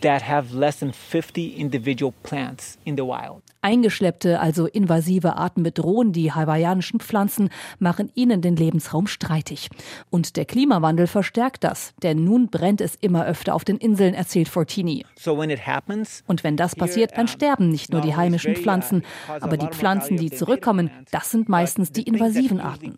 that 0.00 0.22
have 0.22 0.54
less 0.54 0.78
than 0.78 0.92
50 0.92 1.56
individual 1.56 2.12
plants 2.22 2.78
in 2.84 2.96
the 2.96 3.02
wild. 3.02 3.42
Eingeschleppte, 3.62 4.40
also 4.40 4.66
invasive 4.66 5.36
Arten 5.36 5.62
bedrohen 5.62 6.12
die 6.12 6.32
hawaiianischen 6.32 6.98
Pflanzen, 6.98 7.48
machen 7.78 8.10
ihnen 8.14 8.42
den 8.42 8.56
Lebensraum 8.56 9.06
streitig. 9.06 9.68
Und 10.10 10.36
der 10.36 10.44
Klimawandel 10.44 11.06
verstärkt 11.06 11.62
das, 11.62 11.94
denn 12.02 12.24
nun 12.24 12.48
brennt 12.48 12.80
es 12.80 12.96
immer 12.96 13.24
öfter 13.24 13.54
auf 13.54 13.64
den 13.64 13.76
Inseln, 13.76 14.14
erzählt 14.14 14.48
Fortini. 14.48 15.04
So 15.16 15.38
when 15.38 15.50
it 15.50 15.64
happens, 15.64 16.24
Und 16.26 16.42
wenn 16.42 16.56
das 16.56 16.74
passiert, 16.74 17.16
dann 17.16 17.28
sterben 17.28 17.68
nicht 17.68 17.92
nur 17.92 18.00
die 18.00 18.16
heimischen 18.16 18.56
Pflanzen, 18.56 19.02
aber 19.40 19.56
die 19.56 19.68
Pflanzen, 19.68 20.16
die 20.16 20.30
zurückkommen, 20.30 20.90
das 21.12 21.30
sind 21.30 21.48
meistens 21.48 21.92
die 21.92 22.02
invasiven 22.02 22.60
Arten. 22.60 22.96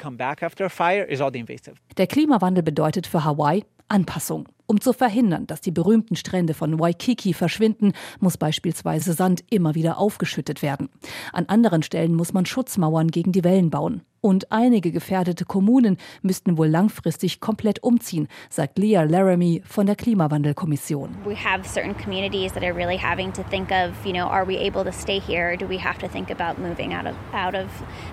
Der 1.97 2.07
Klimawandel 2.07 2.63
bedeutet 2.63 3.07
für 3.07 3.25
Hawaii 3.25 3.65
Anpassung. 3.89 4.47
Um 4.67 4.81
zu 4.81 4.95
verhindern, 4.95 5.47
dass 5.47 5.61
die 5.61 5.71
berühmten 5.71 6.17
Strände 6.17 6.55
von 6.55 6.81
Waikiki 6.81 7.35
verschwinden, 7.35 7.93
muss 8.19 8.39
beispielsweise 8.39 9.13
Sand 9.13 9.45
immer 9.51 9.75
wieder 9.75 9.99
aufgeschüttet 9.99 10.63
werden. 10.63 10.89
An 11.33 11.47
anderen 11.47 11.83
Stellen 11.83 12.15
muss 12.15 12.33
man 12.33 12.47
Schutzmauern 12.47 13.09
gegen 13.09 13.33
die 13.33 13.45
Wellen 13.45 13.71
bauen. 13.71 14.03
Und 14.25 14.51
einige 14.51 14.91
gefährdete 14.91 15.45
Kommunen 15.45 15.99
müssten 16.23 16.57
wohl 16.57 16.69
langfristig 16.69 17.41
komplett 17.41 17.83
umziehen, 17.83 18.27
sagt 18.49 18.79
Leah 18.79 19.03
Laramie 19.03 19.61
von 19.67 19.85
der 19.85 19.97
Klimawandelkommission. 19.97 21.11
We 21.27 21.37
have 21.37 21.69
certain 21.69 21.95
communities 21.95 22.51
that 22.55 22.63
are 22.63 22.75
really 22.75 22.97
having 22.97 23.35
to 23.35 23.43
think 23.51 23.71
of, 23.71 23.91
you 24.07 24.15
know, 24.15 24.25
are 24.25 24.47
we 24.47 24.57
able 24.57 24.83
to 24.83 24.93
stay 24.93 25.21
here 25.21 25.53
or 25.53 25.59
do 25.59 25.69
we 25.69 25.79
have 25.79 25.99
to 25.99 26.09
think 26.09 26.31
about 26.31 26.59
moving 26.59 26.95
out 26.95 27.05
of 27.05 27.15
out 27.35 27.55
of 27.55 27.67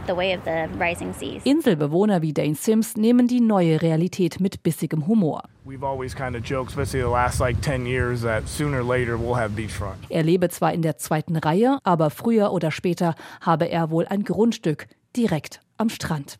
the 0.05 0.13
way 0.13 0.35
of 0.35 0.43
the 0.43 0.67
rising 0.77 1.13
seas? 1.13 1.45
Inselbewohner 1.45 2.21
wie 2.21 2.33
Dane 2.33 2.55
Sims 2.55 2.97
nehmen 2.97 3.29
die 3.29 3.39
neue 3.39 3.81
Realität 3.81 4.41
mit 4.41 4.63
bissigem 4.63 5.07
Humor. 5.07 5.43
We've 5.63 5.85
always 5.85 6.13
kind 6.13 6.35
of 6.35 6.40
joked, 6.43 6.71
especially 6.71 7.01
the 7.01 7.09
last 7.11 7.39
like 7.39 7.61
10 7.61 7.85
years, 7.85 8.21
that 8.21 8.47
sooner 8.47 8.81
or 8.81 8.83
later 8.83 9.17
we'll 9.17 9.35
have 9.35 9.55
beachfront. 9.55 9.97
Er 10.09 10.23
lebe 10.23 10.49
zwar 10.49 10.73
in 10.73 10.81
der 10.81 10.97
zweiten 10.97 11.37
Reihe, 11.37 11.79
aber 11.83 12.09
früher 12.09 12.51
oder 12.51 12.71
später 12.71 13.15
habe 13.41 13.69
er 13.69 13.89
wohl 13.89 14.05
ein 14.07 14.23
Grundstück 14.23 14.87
direkt 15.15 15.59
am 15.77 15.89
Strand. 15.89 16.37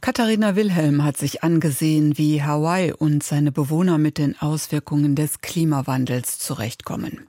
Katharina 0.00 0.54
Wilhelm 0.54 1.02
hat 1.02 1.16
sich 1.16 1.42
angesehen, 1.42 2.18
wie 2.18 2.42
Hawaii 2.42 2.92
und 2.92 3.22
seine 3.22 3.52
Bewohner 3.52 3.96
mit 3.96 4.18
den 4.18 4.38
Auswirkungen 4.38 5.14
des 5.16 5.40
Klimawandels 5.40 6.38
zurechtkommen. 6.38 7.26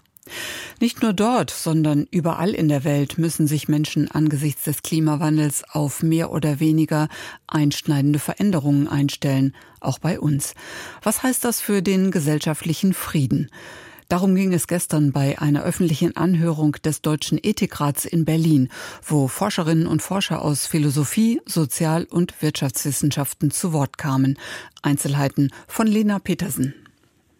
Nicht 0.79 1.01
nur 1.01 1.13
dort, 1.13 1.51
sondern 1.51 2.07
überall 2.11 2.51
in 2.51 2.67
der 2.67 2.83
Welt 2.83 3.17
müssen 3.17 3.47
sich 3.47 3.67
Menschen 3.67 4.09
angesichts 4.09 4.63
des 4.63 4.81
Klimawandels 4.81 5.63
auf 5.69 6.03
mehr 6.03 6.31
oder 6.31 6.59
weniger 6.59 7.07
einschneidende 7.47 8.19
Veränderungen 8.19 8.87
einstellen, 8.87 9.55
auch 9.79 9.99
bei 9.99 10.19
uns. 10.19 10.53
Was 11.03 11.23
heißt 11.23 11.43
das 11.43 11.61
für 11.61 11.81
den 11.81 12.11
gesellschaftlichen 12.11 12.93
Frieden? 12.93 13.49
Darum 14.07 14.35
ging 14.35 14.53
es 14.53 14.67
gestern 14.67 15.11
bei 15.11 15.39
einer 15.39 15.63
öffentlichen 15.63 16.15
Anhörung 16.15 16.73
des 16.83 17.01
Deutschen 17.01 17.39
Ethikrats 17.41 18.05
in 18.05 18.23
Berlin, 18.23 18.69
wo 19.03 19.27
Forscherinnen 19.27 19.87
und 19.87 20.03
Forscher 20.03 20.43
aus 20.43 20.67
Philosophie, 20.67 21.41
Sozial- 21.45 22.05
und 22.05 22.39
Wirtschaftswissenschaften 22.41 23.49
zu 23.49 23.73
Wort 23.73 23.97
kamen. 23.97 24.37
Einzelheiten 24.83 25.49
von 25.67 25.87
Lena 25.87 26.19
Petersen. 26.19 26.84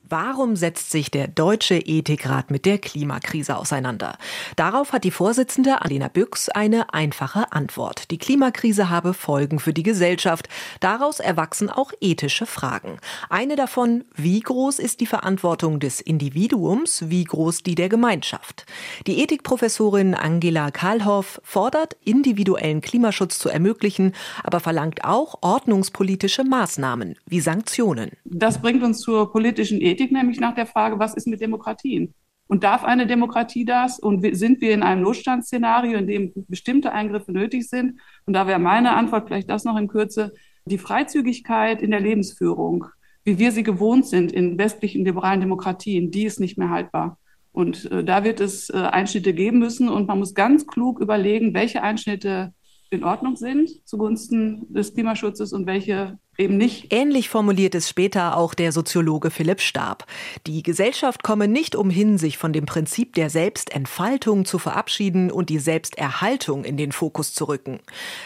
Warum 0.08 0.56
setzt 0.56 0.91
sich 0.91 1.10
der 1.10 1.28
Deutsche 1.28 1.76
Ethikrat 1.76 2.52
mit 2.52 2.68
der 2.68 2.78
Klimakrise 2.78 3.58
auseinander? 3.58 4.20
Darauf 4.56 4.94
hat 4.94 5.04
die 5.04 5.10
Vorsitzende 5.10 5.82
Alena 5.82 6.10
Büchs 6.10 6.48
eine 6.50 6.94
einfache 6.94 7.52
Antwort. 7.52 8.12
Die 8.12 8.20
Klimakrise 8.20 8.91
habe 8.91 9.15
Folgen 9.15 9.58
für 9.58 9.74
die 9.74 9.82
Gesellschaft. 9.82 10.48
Daraus 10.80 11.20
erwachsen 11.20 11.72
auch 11.72 11.91
ethische 12.02 12.46
Fragen. 12.46 13.00
Eine 13.30 13.56
davon, 13.56 14.04
wie 14.15 14.41
groß 14.41 14.78
ist 14.78 15.00
die 15.00 15.08
Verantwortung 15.08 15.80
des 15.80 16.02
Individuums, 16.02 17.10
wie 17.10 17.24
groß 17.24 17.63
die 17.63 17.74
der 17.74 17.89
Gemeinschaft? 17.89 18.68
Die 19.08 19.24
Ethikprofessorin 19.24 20.13
Angela 20.13 20.70
Karlhoff 20.70 21.41
fordert, 21.44 21.98
individuellen 22.04 22.82
Klimaschutz 22.82 23.39
zu 23.39 23.50
ermöglichen, 23.50 24.13
aber 24.44 24.60
verlangt 24.60 25.04
auch 25.04 25.39
ordnungspolitische 25.41 26.44
Maßnahmen 26.44 27.15
wie 27.26 27.39
Sanktionen. 27.39 28.12
Das 28.24 28.62
bringt 28.62 28.84
uns 28.84 29.00
zur 29.00 29.32
politischen 29.32 29.82
Ethik. 29.82 30.05
Ethik, 30.06 30.12
nämlich 30.12 30.39
nach 30.39 30.56
der 30.56 30.65
Frage, 30.65 31.00
was 31.00 31.15
ist 31.15 31.28
mit 31.28 31.41
Demokratien? 31.41 32.13
Und 32.48 32.63
darf 32.63 32.84
eine 32.84 33.08
Demokratie 33.08 33.65
das? 33.65 34.00
Und 34.00 34.24
sind 34.36 34.62
wir 34.62 34.72
in 34.72 34.84
einem 34.84 35.02
Notstandsszenario, 35.02 35.98
in 35.98 36.08
dem 36.08 36.32
bestimmte 36.48 36.91
Eingriffe 36.91 37.32
nötig 37.32 37.68
sind? 37.68 38.00
Und 38.26 38.34
da 38.34 38.46
wäre 38.46 38.60
meine 38.60 38.94
Antwort, 38.96 39.28
vielleicht 39.28 39.50
das 39.50 39.63
noch 39.63 39.78
in 39.78 39.88
Kürze, 39.88 40.32
die 40.65 40.78
Freizügigkeit 40.78 41.82
in 41.82 41.91
der 41.91 42.00
Lebensführung, 42.00 42.86
wie 43.24 43.39
wir 43.39 43.52
sie 43.52 43.63
gewohnt 43.63 44.06
sind 44.06 44.32
in 44.32 44.58
westlichen 44.58 45.04
liberalen 45.04 45.41
Demokratien, 45.41 46.12
die 46.12 46.26
ist 46.26 46.39
nicht 46.39 46.58
mehr 46.58 46.70
haltbar. 46.70 47.18
Und 47.52 47.89
äh, 47.91 48.04
da 48.04 48.24
wird 48.24 48.39
es 48.41 48.70
äh, 48.70 48.78
Einschnitte 48.78 49.34
geben 49.34 49.60
müssen. 49.60 49.89
Und 49.89 50.08
man 50.08 50.20
muss 50.20 50.36
ganz 50.36 50.68
klug 50.68 51.00
überlegen, 51.00 51.54
welche 51.56 51.82
Einschnitte 51.82 52.54
in 52.91 53.04
Ordnung 53.04 53.36
sind 53.36 53.70
zugunsten 53.86 54.72
des 54.72 54.94
Klimaschutzes 54.94 55.54
und 55.54 55.65
welche 55.65 56.20
eben 56.38 56.58
nicht. 56.58 56.93
Ähnlich 56.93 57.30
formuliert 57.30 57.76
es 57.76 57.89
später 57.89 58.38
auch 58.38 58.54
der 58.54 58.71
Soziologe 58.71 59.32
Philipp 59.32 59.62
Stab. 59.62 60.06
Die 60.48 60.63
Gesellschaft 60.63 61.24
komme 61.24 61.48
nicht 61.48 61.76
umhin, 61.76 62.17
sich 62.17 62.38
von 62.38 62.54
dem 62.54 62.65
Prinzip 62.65 63.13
der 63.15 63.30
Selbstentfaltung 63.30 64.45
zu 64.45 64.60
verabschieden 64.60 65.32
und 65.32 65.50
die 65.50 65.60
Selbsterhaltung 65.60 66.63
in 66.63 66.78
den 66.78 66.91
Fokus 66.91 67.34
zu 67.34 67.45
rücken. 67.45 67.80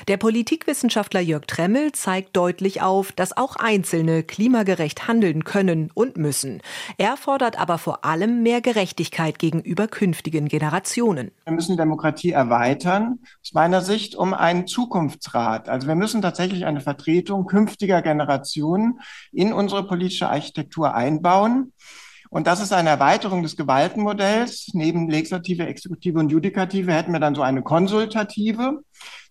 Der 0.08 0.18
Politikwissenschaftler 0.18 1.22
Jörg 1.22 1.46
Tremmel 1.46 1.92
zeigt 1.92 2.36
deutlich 2.36 2.82
auf, 2.82 3.12
dass 3.12 3.36
auch 3.36 3.56
Einzelne 3.56 4.24
klimagerecht 4.24 5.08
handeln 5.08 5.44
können 5.44 5.92
und 5.94 6.18
müssen. 6.18 6.62
Er 6.98 7.18
fordert 7.18 7.60
aber 7.60 7.78
vor 7.78 8.06
allem 8.06 8.44
mehr 8.44 8.62
Gerechtigkeit 8.62 9.40
gegenüber 9.40 9.88
künftigen 9.88 10.48
Generationen. 10.48 11.32
Wir 11.46 11.54
müssen 11.54 11.78
Demokratie 11.78 12.32
erweitern, 12.32 13.20
aus 13.42 13.54
meiner 13.54 13.82
Sicht, 13.82 14.16
um 14.16 14.34
einen 14.34 14.68
Zukunftsrat. 14.68 15.70
Also 15.70 15.88
wir 15.88 15.96
müssen 15.96 16.22
tatsächlich 16.22 16.66
eine 16.66 16.82
Vertretung 16.82 17.46
künftiger 17.46 17.99
Generationen 18.02 19.00
in 19.32 19.54
unsere 19.54 19.86
politische 19.88 20.30
Architektur 20.30 20.94
einbauen. 20.96 21.74
Und 22.30 22.46
das 22.46 22.62
ist 22.62 22.72
eine 22.72 22.90
Erweiterung 22.90 23.42
des 23.42 23.58
Gewaltenmodells. 23.58 24.70
Neben 24.74 25.10
Legislative, 25.10 25.66
Exekutive 25.66 26.20
und 26.20 26.30
Judikative 26.30 26.94
hätten 26.94 27.12
wir 27.12 27.20
dann 27.20 27.36
so 27.36 27.42
eine 27.42 27.64
Konsultative. 27.64 28.82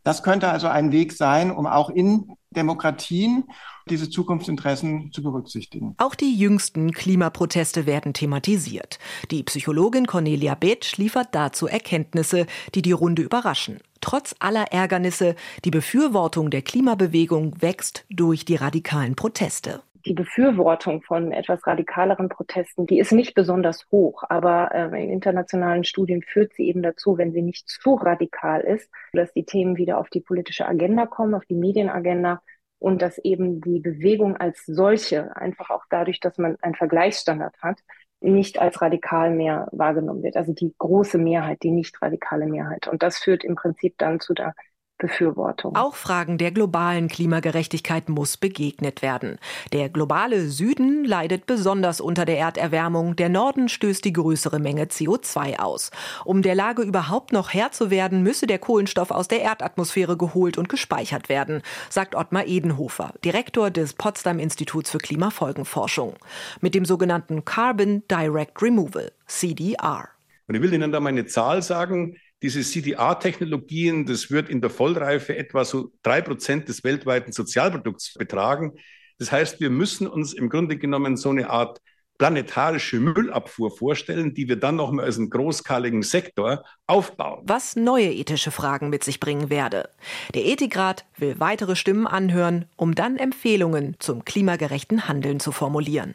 Das 0.02 0.22
könnte 0.22 0.48
also 0.48 0.68
ein 0.68 0.90
Weg 0.90 1.12
sein, 1.12 1.50
um 1.50 1.66
auch 1.66 1.90
in 1.90 2.32
Demokratien 2.50 3.44
diese 3.88 4.10
Zukunftsinteressen 4.10 5.12
zu 5.12 5.22
berücksichtigen. 5.22 5.94
Auch 5.98 6.14
die 6.14 6.34
jüngsten 6.34 6.92
Klimaproteste 6.92 7.86
werden 7.86 8.14
thematisiert. 8.14 8.98
Die 9.30 9.42
Psychologin 9.42 10.06
Cornelia 10.06 10.54
Betsch 10.54 10.96
liefert 10.96 11.28
dazu 11.32 11.66
Erkenntnisse, 11.66 12.46
die 12.74 12.82
die 12.82 12.92
Runde 12.92 13.22
überraschen. 13.22 13.80
Trotz 14.00 14.34
aller 14.38 14.72
Ärgernisse, 14.72 15.34
die 15.64 15.70
Befürwortung 15.70 16.50
der 16.50 16.62
Klimabewegung 16.62 17.60
wächst 17.60 18.04
durch 18.10 18.44
die 18.44 18.56
radikalen 18.56 19.16
Proteste 19.16 19.82
die 20.08 20.14
Befürwortung 20.14 21.02
von 21.02 21.32
etwas 21.32 21.66
radikaleren 21.66 22.28
Protesten, 22.28 22.86
die 22.86 22.98
ist 22.98 23.12
nicht 23.12 23.34
besonders 23.34 23.86
hoch, 23.92 24.24
aber 24.28 24.70
äh, 24.74 25.04
in 25.04 25.10
internationalen 25.10 25.84
Studien 25.84 26.22
führt 26.22 26.54
sie 26.54 26.68
eben 26.68 26.82
dazu, 26.82 27.18
wenn 27.18 27.32
sie 27.32 27.42
nicht 27.42 27.68
zu 27.68 27.94
radikal 27.94 28.62
ist, 28.62 28.90
dass 29.12 29.32
die 29.32 29.44
Themen 29.44 29.76
wieder 29.76 29.98
auf 29.98 30.08
die 30.08 30.20
politische 30.20 30.66
Agenda 30.66 31.06
kommen, 31.06 31.34
auf 31.34 31.44
die 31.44 31.54
Medienagenda 31.54 32.40
und 32.78 33.02
dass 33.02 33.18
eben 33.18 33.60
die 33.60 33.80
Bewegung 33.80 34.36
als 34.36 34.64
solche, 34.64 35.36
einfach 35.36 35.70
auch 35.70 35.84
dadurch, 35.90 36.20
dass 36.20 36.38
man 36.38 36.56
einen 36.62 36.74
Vergleichsstandard 36.74 37.56
hat, 37.60 37.78
nicht 38.20 38.58
als 38.58 38.80
radikal 38.80 39.30
mehr 39.30 39.68
wahrgenommen 39.72 40.22
wird. 40.22 40.36
Also 40.36 40.52
die 40.52 40.74
große 40.78 41.18
Mehrheit, 41.18 41.62
die 41.62 41.70
nicht 41.70 42.00
radikale 42.02 42.46
Mehrheit. 42.46 42.88
Und 42.88 43.02
das 43.02 43.18
führt 43.18 43.44
im 43.44 43.54
Prinzip 43.54 43.96
dann 43.98 44.20
zu 44.20 44.34
der 44.34 44.54
Befürwortung. 44.98 45.76
Auch 45.76 45.94
Fragen 45.94 46.38
der 46.38 46.50
globalen 46.50 47.08
Klimagerechtigkeit 47.08 48.08
muss 48.08 48.36
begegnet 48.36 49.00
werden. 49.00 49.38
Der 49.72 49.88
globale 49.88 50.48
Süden 50.48 51.04
leidet 51.04 51.46
besonders 51.46 52.00
unter 52.00 52.24
der 52.24 52.38
Erderwärmung, 52.38 53.14
der 53.14 53.28
Norden 53.28 53.68
stößt 53.68 54.04
die 54.04 54.12
größere 54.12 54.58
Menge 54.58 54.84
CO2 54.84 55.58
aus. 55.60 55.92
Um 56.24 56.42
der 56.42 56.54
Lage 56.56 56.82
überhaupt 56.82 57.32
noch 57.32 57.54
Herr 57.54 57.70
zu 57.70 57.90
werden, 57.90 58.22
müsse 58.22 58.46
der 58.46 58.58
Kohlenstoff 58.58 59.10
aus 59.10 59.28
der 59.28 59.42
Erdatmosphäre 59.42 60.16
geholt 60.16 60.58
und 60.58 60.68
gespeichert 60.68 61.28
werden, 61.28 61.62
sagt 61.88 62.16
Ottmar 62.16 62.46
Edenhofer, 62.46 63.14
Direktor 63.24 63.70
des 63.70 63.94
Potsdam 63.94 64.38
Instituts 64.40 64.90
für 64.90 64.98
Klimafolgenforschung. 64.98 66.16
Mit 66.60 66.74
dem 66.74 66.84
sogenannten 66.84 67.44
Carbon 67.44 68.02
Direct 68.10 68.60
Removal, 68.60 69.12
CDR. 69.26 70.08
Und 70.48 70.54
ich 70.54 70.62
will 70.62 70.72
Ihnen 70.72 70.90
da 70.90 70.98
mal 70.98 71.10
eine 71.10 71.26
Zahl 71.26 71.62
sagen 71.62 72.16
diese 72.42 72.62
CDA-Technologien, 72.62 74.06
das 74.06 74.30
wird 74.30 74.48
in 74.48 74.60
der 74.60 74.70
Vollreife 74.70 75.36
etwa 75.36 75.64
so 75.64 75.90
drei 76.02 76.20
Prozent 76.20 76.68
des 76.68 76.84
weltweiten 76.84 77.32
Sozialprodukts 77.32 78.14
betragen. 78.14 78.74
Das 79.18 79.32
heißt, 79.32 79.60
wir 79.60 79.70
müssen 79.70 80.06
uns 80.06 80.32
im 80.32 80.48
Grunde 80.48 80.76
genommen 80.76 81.16
so 81.16 81.30
eine 81.30 81.50
Art 81.50 81.80
planetarische 82.18 82.98
Müllabfuhr 82.98 83.70
vorstellen, 83.70 84.34
die 84.34 84.48
wir 84.48 84.56
dann 84.56 84.76
nochmal 84.76 85.04
als 85.04 85.18
einen 85.18 85.30
großskaligen 85.30 86.02
Sektor 86.02 86.64
aufbauen. 86.86 87.42
Was 87.46 87.76
neue 87.76 88.12
ethische 88.12 88.50
Fragen 88.50 88.90
mit 88.90 89.04
sich 89.04 89.20
bringen 89.20 89.50
werde. 89.50 89.88
Der 90.34 90.44
Ethikrat 90.44 91.04
will 91.16 91.38
weitere 91.38 91.76
Stimmen 91.76 92.08
anhören, 92.08 92.66
um 92.76 92.94
dann 92.94 93.16
Empfehlungen 93.16 93.96
zum 94.00 94.24
klimagerechten 94.24 95.08
Handeln 95.08 95.38
zu 95.38 95.52
formulieren. 95.52 96.14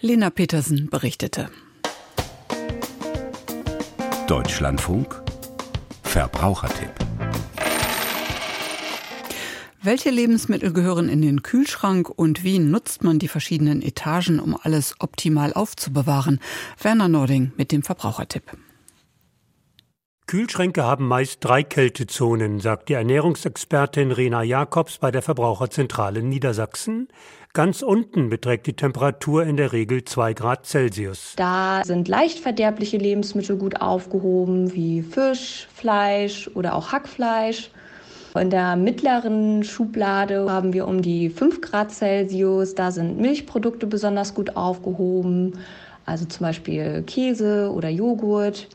Lena 0.00 0.28
Petersen 0.28 0.90
berichtete. 0.90 1.48
Deutschlandfunk 4.26 5.23
Verbrauchertipp. 6.14 6.94
Welche 9.82 10.10
Lebensmittel 10.10 10.72
gehören 10.72 11.08
in 11.08 11.22
den 11.22 11.42
Kühlschrank 11.42 12.08
und 12.08 12.44
wie 12.44 12.60
nutzt 12.60 13.02
man 13.02 13.18
die 13.18 13.26
verschiedenen 13.26 13.82
Etagen, 13.82 14.38
um 14.38 14.56
alles 14.62 14.94
optimal 15.00 15.52
aufzubewahren? 15.52 16.38
Werner 16.80 17.08
Nording 17.08 17.50
mit 17.56 17.72
dem 17.72 17.82
Verbrauchertipp. 17.82 18.44
Kühlschränke 20.26 20.84
haben 20.84 21.06
meist 21.06 21.44
drei 21.44 21.62
Kältezonen, 21.62 22.58
sagt 22.58 22.88
die 22.88 22.94
Ernährungsexpertin 22.94 24.10
Rena 24.10 24.42
Jakobs 24.42 24.96
bei 24.96 25.10
der 25.10 25.20
Verbraucherzentrale 25.20 26.22
Niedersachsen. 26.22 27.08
Ganz 27.52 27.82
unten 27.82 28.30
beträgt 28.30 28.66
die 28.66 28.72
Temperatur 28.72 29.44
in 29.44 29.58
der 29.58 29.72
Regel 29.72 30.02
2 30.02 30.32
Grad 30.32 30.64
Celsius. 30.64 31.34
Da 31.36 31.82
sind 31.84 32.08
leicht 32.08 32.38
verderbliche 32.38 32.96
Lebensmittel 32.96 33.58
gut 33.58 33.82
aufgehoben, 33.82 34.72
wie 34.72 35.02
Fisch, 35.02 35.68
Fleisch 35.74 36.50
oder 36.54 36.74
auch 36.74 36.90
Hackfleisch. 36.90 37.70
In 38.34 38.48
der 38.48 38.76
mittleren 38.76 39.62
Schublade 39.62 40.50
haben 40.50 40.72
wir 40.72 40.88
um 40.88 41.02
die 41.02 41.28
5 41.28 41.60
Grad 41.60 41.92
Celsius. 41.92 42.74
Da 42.74 42.90
sind 42.90 43.20
Milchprodukte 43.20 43.86
besonders 43.86 44.34
gut 44.34 44.56
aufgehoben, 44.56 45.58
also 46.06 46.24
zum 46.24 46.46
Beispiel 46.46 47.02
Käse 47.06 47.70
oder 47.70 47.90
Joghurt. 47.90 48.68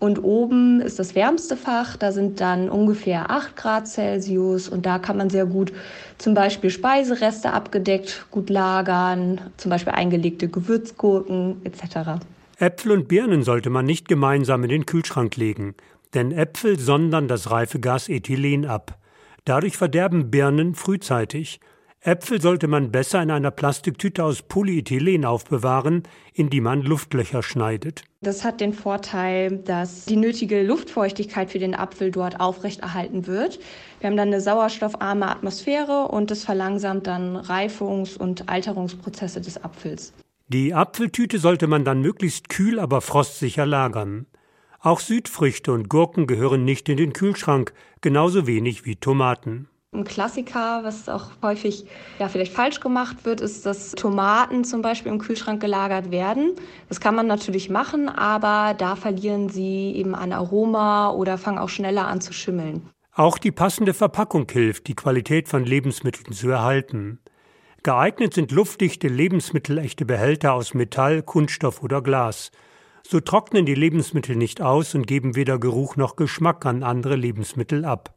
Und 0.00 0.22
oben 0.22 0.80
ist 0.80 1.00
das 1.00 1.16
wärmste 1.16 1.56
Fach, 1.56 1.96
da 1.96 2.12
sind 2.12 2.40
dann 2.40 2.70
ungefähr 2.70 3.30
8 3.30 3.56
Grad 3.56 3.88
Celsius 3.88 4.68
und 4.68 4.86
da 4.86 5.00
kann 5.00 5.16
man 5.16 5.28
sehr 5.28 5.46
gut 5.46 5.72
zum 6.18 6.34
Beispiel 6.34 6.70
Speisereste 6.70 7.52
abgedeckt 7.52 8.26
gut 8.30 8.48
lagern, 8.48 9.40
zum 9.56 9.70
Beispiel 9.70 9.92
eingelegte 9.92 10.48
Gewürzgurken 10.48 11.60
etc. 11.64 12.24
Äpfel 12.58 12.92
und 12.92 13.08
Birnen 13.08 13.42
sollte 13.42 13.70
man 13.70 13.86
nicht 13.86 14.06
gemeinsam 14.06 14.62
in 14.62 14.70
den 14.70 14.86
Kühlschrank 14.86 15.36
legen, 15.36 15.74
denn 16.14 16.30
Äpfel 16.30 16.78
sondern 16.78 17.26
das 17.26 17.50
Reifegas 17.50 18.08
Ethylen 18.08 18.66
ab. 18.66 18.98
Dadurch 19.44 19.76
verderben 19.76 20.30
Birnen 20.30 20.76
frühzeitig 20.76 21.58
Äpfel 22.00 22.40
sollte 22.40 22.68
man 22.68 22.92
besser 22.92 23.20
in 23.20 23.30
einer 23.30 23.50
Plastiktüte 23.50 24.22
aus 24.22 24.42
Polyethylen 24.42 25.24
aufbewahren, 25.24 26.04
in 26.32 26.48
die 26.48 26.60
man 26.60 26.82
Luftlöcher 26.82 27.42
schneidet. 27.42 28.04
Das 28.20 28.44
hat 28.44 28.60
den 28.60 28.72
Vorteil, 28.72 29.58
dass 29.58 30.04
die 30.04 30.16
nötige 30.16 30.62
Luftfeuchtigkeit 30.62 31.50
für 31.50 31.58
den 31.58 31.74
Apfel 31.74 32.12
dort 32.12 32.38
aufrechterhalten 32.38 33.26
wird. 33.26 33.58
Wir 33.98 34.10
haben 34.10 34.16
dann 34.16 34.28
eine 34.28 34.40
sauerstoffarme 34.40 35.28
Atmosphäre 35.28 36.08
und 36.08 36.30
das 36.30 36.44
verlangsamt 36.44 37.08
dann 37.08 37.36
Reifungs- 37.36 38.16
und 38.16 38.48
Alterungsprozesse 38.48 39.40
des 39.40 39.62
Apfels. 39.64 40.12
Die 40.46 40.74
Apfeltüte 40.74 41.38
sollte 41.40 41.66
man 41.66 41.84
dann 41.84 42.00
möglichst 42.00 42.48
kühl, 42.48 42.78
aber 42.78 43.00
frostsicher 43.00 43.66
lagern. 43.66 44.26
Auch 44.80 45.00
Südfrüchte 45.00 45.72
und 45.72 45.88
Gurken 45.88 46.28
gehören 46.28 46.64
nicht 46.64 46.88
in 46.88 46.96
den 46.96 47.12
Kühlschrank, 47.12 47.72
genauso 48.00 48.46
wenig 48.46 48.84
wie 48.84 48.94
Tomaten. 48.94 49.68
Ein 49.94 50.04
Klassiker, 50.04 50.84
was 50.84 51.08
auch 51.08 51.30
häufig 51.42 51.86
ja 52.18 52.28
vielleicht 52.28 52.52
falsch 52.52 52.80
gemacht 52.80 53.24
wird, 53.24 53.40
ist, 53.40 53.64
dass 53.64 53.92
Tomaten 53.92 54.62
zum 54.62 54.82
Beispiel 54.82 55.10
im 55.10 55.18
Kühlschrank 55.18 55.62
gelagert 55.62 56.10
werden. 56.10 56.52
Das 56.90 57.00
kann 57.00 57.14
man 57.14 57.26
natürlich 57.26 57.70
machen, 57.70 58.10
aber 58.10 58.74
da 58.74 58.96
verlieren 58.96 59.48
sie 59.48 59.92
eben 59.96 60.14
an 60.14 60.32
Aroma 60.32 61.10
oder 61.12 61.38
fangen 61.38 61.58
auch 61.58 61.70
schneller 61.70 62.06
an 62.06 62.20
zu 62.20 62.34
schimmeln. 62.34 62.90
Auch 63.14 63.38
die 63.38 63.50
passende 63.50 63.94
Verpackung 63.94 64.46
hilft, 64.50 64.88
die 64.88 64.94
Qualität 64.94 65.48
von 65.48 65.64
Lebensmitteln 65.64 66.34
zu 66.34 66.50
erhalten. 66.50 67.18
Geeignet 67.82 68.34
sind 68.34 68.52
luftdichte, 68.52 69.08
lebensmittelechte 69.08 70.04
Behälter 70.04 70.52
aus 70.52 70.74
Metall, 70.74 71.22
Kunststoff 71.22 71.82
oder 71.82 72.02
Glas. 72.02 72.50
So 73.02 73.20
trocknen 73.20 73.64
die 73.64 73.74
Lebensmittel 73.74 74.36
nicht 74.36 74.60
aus 74.60 74.94
und 74.94 75.06
geben 75.06 75.34
weder 75.34 75.58
Geruch 75.58 75.96
noch 75.96 76.16
Geschmack 76.16 76.66
an 76.66 76.82
andere 76.82 77.16
Lebensmittel 77.16 77.86
ab. 77.86 78.12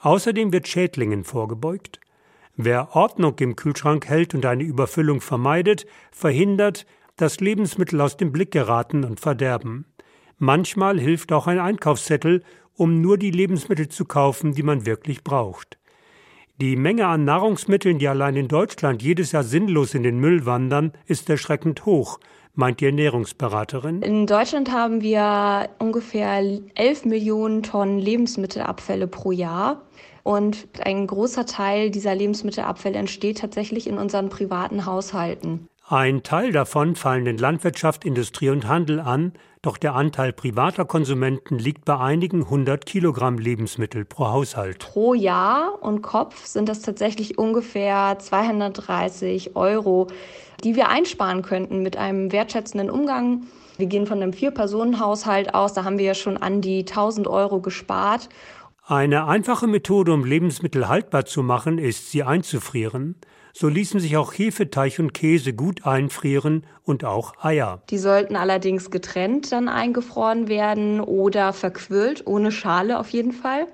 Außerdem 0.00 0.52
wird 0.52 0.68
Schädlingen 0.68 1.24
vorgebeugt. 1.24 2.00
Wer 2.56 2.94
Ordnung 2.94 3.36
im 3.38 3.56
Kühlschrank 3.56 4.08
hält 4.08 4.34
und 4.34 4.46
eine 4.46 4.64
Überfüllung 4.64 5.20
vermeidet, 5.20 5.86
verhindert, 6.12 6.86
dass 7.16 7.40
Lebensmittel 7.40 8.00
aus 8.00 8.16
dem 8.16 8.32
Blick 8.32 8.52
geraten 8.52 9.04
und 9.04 9.20
verderben. 9.20 9.86
Manchmal 10.38 11.00
hilft 11.00 11.32
auch 11.32 11.48
ein 11.48 11.58
Einkaufszettel, 11.58 12.42
um 12.74 13.00
nur 13.00 13.18
die 13.18 13.32
Lebensmittel 13.32 13.88
zu 13.88 14.04
kaufen, 14.04 14.52
die 14.52 14.62
man 14.62 14.86
wirklich 14.86 15.24
braucht. 15.24 15.78
Die 16.60 16.76
Menge 16.76 17.06
an 17.06 17.24
Nahrungsmitteln, 17.24 17.98
die 17.98 18.08
allein 18.08 18.36
in 18.36 18.48
Deutschland 18.48 19.02
jedes 19.02 19.32
Jahr 19.32 19.44
sinnlos 19.44 19.94
in 19.94 20.02
den 20.02 20.18
Müll 20.18 20.46
wandern, 20.46 20.92
ist 21.06 21.28
erschreckend 21.30 21.86
hoch, 21.86 22.18
meint 22.58 22.80
die 22.80 22.86
Ernährungsberaterin. 22.86 24.02
In 24.02 24.26
Deutschland 24.26 24.72
haben 24.72 25.00
wir 25.00 25.70
ungefähr 25.78 26.42
11 26.74 27.04
Millionen 27.04 27.62
Tonnen 27.62 28.00
Lebensmittelabfälle 28.00 29.06
pro 29.06 29.30
Jahr. 29.30 29.82
Und 30.24 30.68
ein 30.84 31.06
großer 31.06 31.46
Teil 31.46 31.90
dieser 31.90 32.14
Lebensmittelabfälle 32.14 32.98
entsteht 32.98 33.38
tatsächlich 33.38 33.86
in 33.86 33.96
unseren 33.96 34.28
privaten 34.28 34.84
Haushalten. 34.84 35.68
Ein 35.88 36.22
Teil 36.22 36.52
davon 36.52 36.96
fallen 36.96 37.26
in 37.26 37.38
Landwirtschaft, 37.38 38.04
Industrie 38.04 38.50
und 38.50 38.66
Handel 38.66 39.00
an, 39.00 39.32
doch 39.62 39.76
der 39.76 39.94
Anteil 39.94 40.32
privater 40.32 40.84
Konsumenten 40.84 41.58
liegt 41.58 41.84
bei 41.84 41.98
einigen 41.98 42.48
hundert 42.48 42.86
Kilogramm 42.86 43.38
Lebensmittel 43.38 44.04
pro 44.04 44.28
Haushalt. 44.28 44.78
Pro 44.78 45.14
Jahr 45.14 45.82
und 45.82 46.02
Kopf 46.02 46.46
sind 46.46 46.68
das 46.68 46.82
tatsächlich 46.82 47.38
ungefähr 47.38 48.18
230 48.18 49.56
Euro, 49.56 50.08
die 50.64 50.76
wir 50.76 50.88
einsparen 50.88 51.42
könnten 51.42 51.82
mit 51.82 51.96
einem 51.96 52.32
wertschätzenden 52.32 52.90
Umgang. 52.90 53.42
Wir 53.78 53.86
gehen 53.86 54.06
von 54.06 54.20
einem 54.20 54.32
Vier-Personen-Haushalt 54.32 55.54
aus, 55.54 55.72
da 55.72 55.84
haben 55.84 55.98
wir 55.98 56.04
ja 56.04 56.14
schon 56.14 56.36
an 56.36 56.60
die 56.60 56.80
1000 56.80 57.28
Euro 57.28 57.60
gespart. 57.60 58.28
Eine 58.86 59.26
einfache 59.26 59.66
Methode, 59.66 60.12
um 60.12 60.24
Lebensmittel 60.24 60.88
haltbar 60.88 61.26
zu 61.26 61.42
machen, 61.42 61.78
ist, 61.78 62.10
sie 62.10 62.22
einzufrieren. 62.22 63.16
So 63.60 63.66
ließen 63.66 63.98
sich 63.98 64.16
auch 64.16 64.32
Hefeteig 64.32 65.00
und 65.00 65.12
Käse 65.12 65.52
gut 65.52 65.84
einfrieren 65.84 66.64
und 66.84 67.04
auch 67.04 67.44
Eier. 67.44 67.82
Die 67.90 67.98
sollten 67.98 68.36
allerdings 68.36 68.92
getrennt 68.92 69.50
dann 69.50 69.68
eingefroren 69.68 70.46
werden 70.46 71.00
oder 71.00 71.52
verquirlt, 71.52 72.24
ohne 72.24 72.52
Schale 72.52 73.00
auf 73.00 73.10
jeden 73.10 73.32
Fall. 73.32 73.66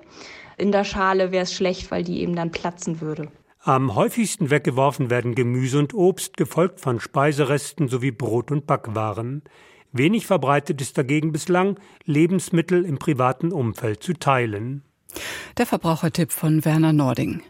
In 0.57 0.71
der 0.71 0.85
Schale 0.85 1.31
wäre 1.31 1.43
es 1.43 1.53
schlecht, 1.53 1.91
weil 1.91 2.03
die 2.03 2.21
eben 2.21 2.35
dann 2.35 2.49
platzen 2.49 2.99
würde. 2.99 3.27
Am 3.59 3.93
häufigsten 3.93 4.49
weggeworfen 4.49 5.11
werden 5.11 5.35
Gemüse 5.35 5.77
und 5.77 5.93
Obst, 5.93 6.35
gefolgt 6.35 6.79
von 6.79 6.99
Speiseresten 6.99 7.87
sowie 7.87 8.09
Brot 8.09 8.49
und 8.49 8.65
Backwaren. 8.65 9.43
Wenig 9.91 10.25
verbreitet 10.25 10.81
ist 10.81 10.97
dagegen 10.97 11.31
bislang, 11.31 11.79
Lebensmittel 12.05 12.85
im 12.85 12.97
privaten 12.97 13.51
Umfeld 13.51 14.01
zu 14.01 14.13
teilen. 14.13 14.81
Der 15.57 15.65
Verbrauchertipp 15.65 16.33
von 16.33 16.65
Werner 16.65 16.91
Nording. 16.91 17.41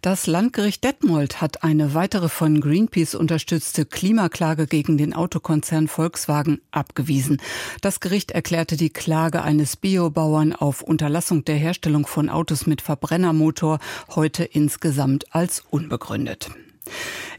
Das 0.00 0.26
Landgericht 0.26 0.82
Detmold 0.82 1.42
hat 1.42 1.62
eine 1.62 1.92
weitere 1.92 2.30
von 2.30 2.58
Greenpeace 2.62 3.14
unterstützte 3.14 3.84
Klimaklage 3.84 4.66
gegen 4.66 4.96
den 4.96 5.12
Autokonzern 5.12 5.86
Volkswagen 5.86 6.62
abgewiesen. 6.70 7.36
Das 7.82 8.00
Gericht 8.00 8.30
erklärte 8.30 8.78
die 8.78 8.88
Klage 8.88 9.42
eines 9.42 9.76
Biobauern 9.76 10.54
auf 10.54 10.80
Unterlassung 10.80 11.44
der 11.44 11.56
Herstellung 11.56 12.06
von 12.06 12.30
Autos 12.30 12.66
mit 12.66 12.80
Verbrennermotor 12.80 13.78
heute 14.14 14.44
insgesamt 14.44 15.34
als 15.34 15.62
unbegründet. 15.68 16.50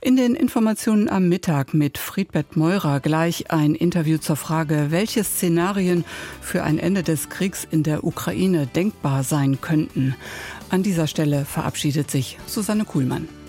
In 0.02 0.16
den 0.16 0.36
Informationen 0.36 1.10
am 1.10 1.30
Mittag 1.30 1.74
mit 1.74 1.98
Friedbert 1.98 2.56
Meurer 2.56 3.00
gleich 3.00 3.52
ein 3.52 3.76
Interview 3.76 4.18
zur 4.18 4.36
Frage, 4.36 4.88
welche 4.90 5.24
Szenarien 5.24 6.06
für 6.42 6.64
ein 6.64 6.80
Ende 6.80 7.04
des 7.04 7.30
Kriegs 7.30 7.68
in 7.70 7.84
der 7.84 8.04
Ukraine 8.04 8.68
denkbar 8.68 9.24
sein 9.24 9.62
könnten. 9.62 10.16
An 10.70 10.84
dieser 10.84 11.08
Stelle 11.08 11.46
verabschiedet 11.46 12.10
sich 12.10 12.38
Susanne 12.48 12.86
Kuhlmann. 12.86 13.41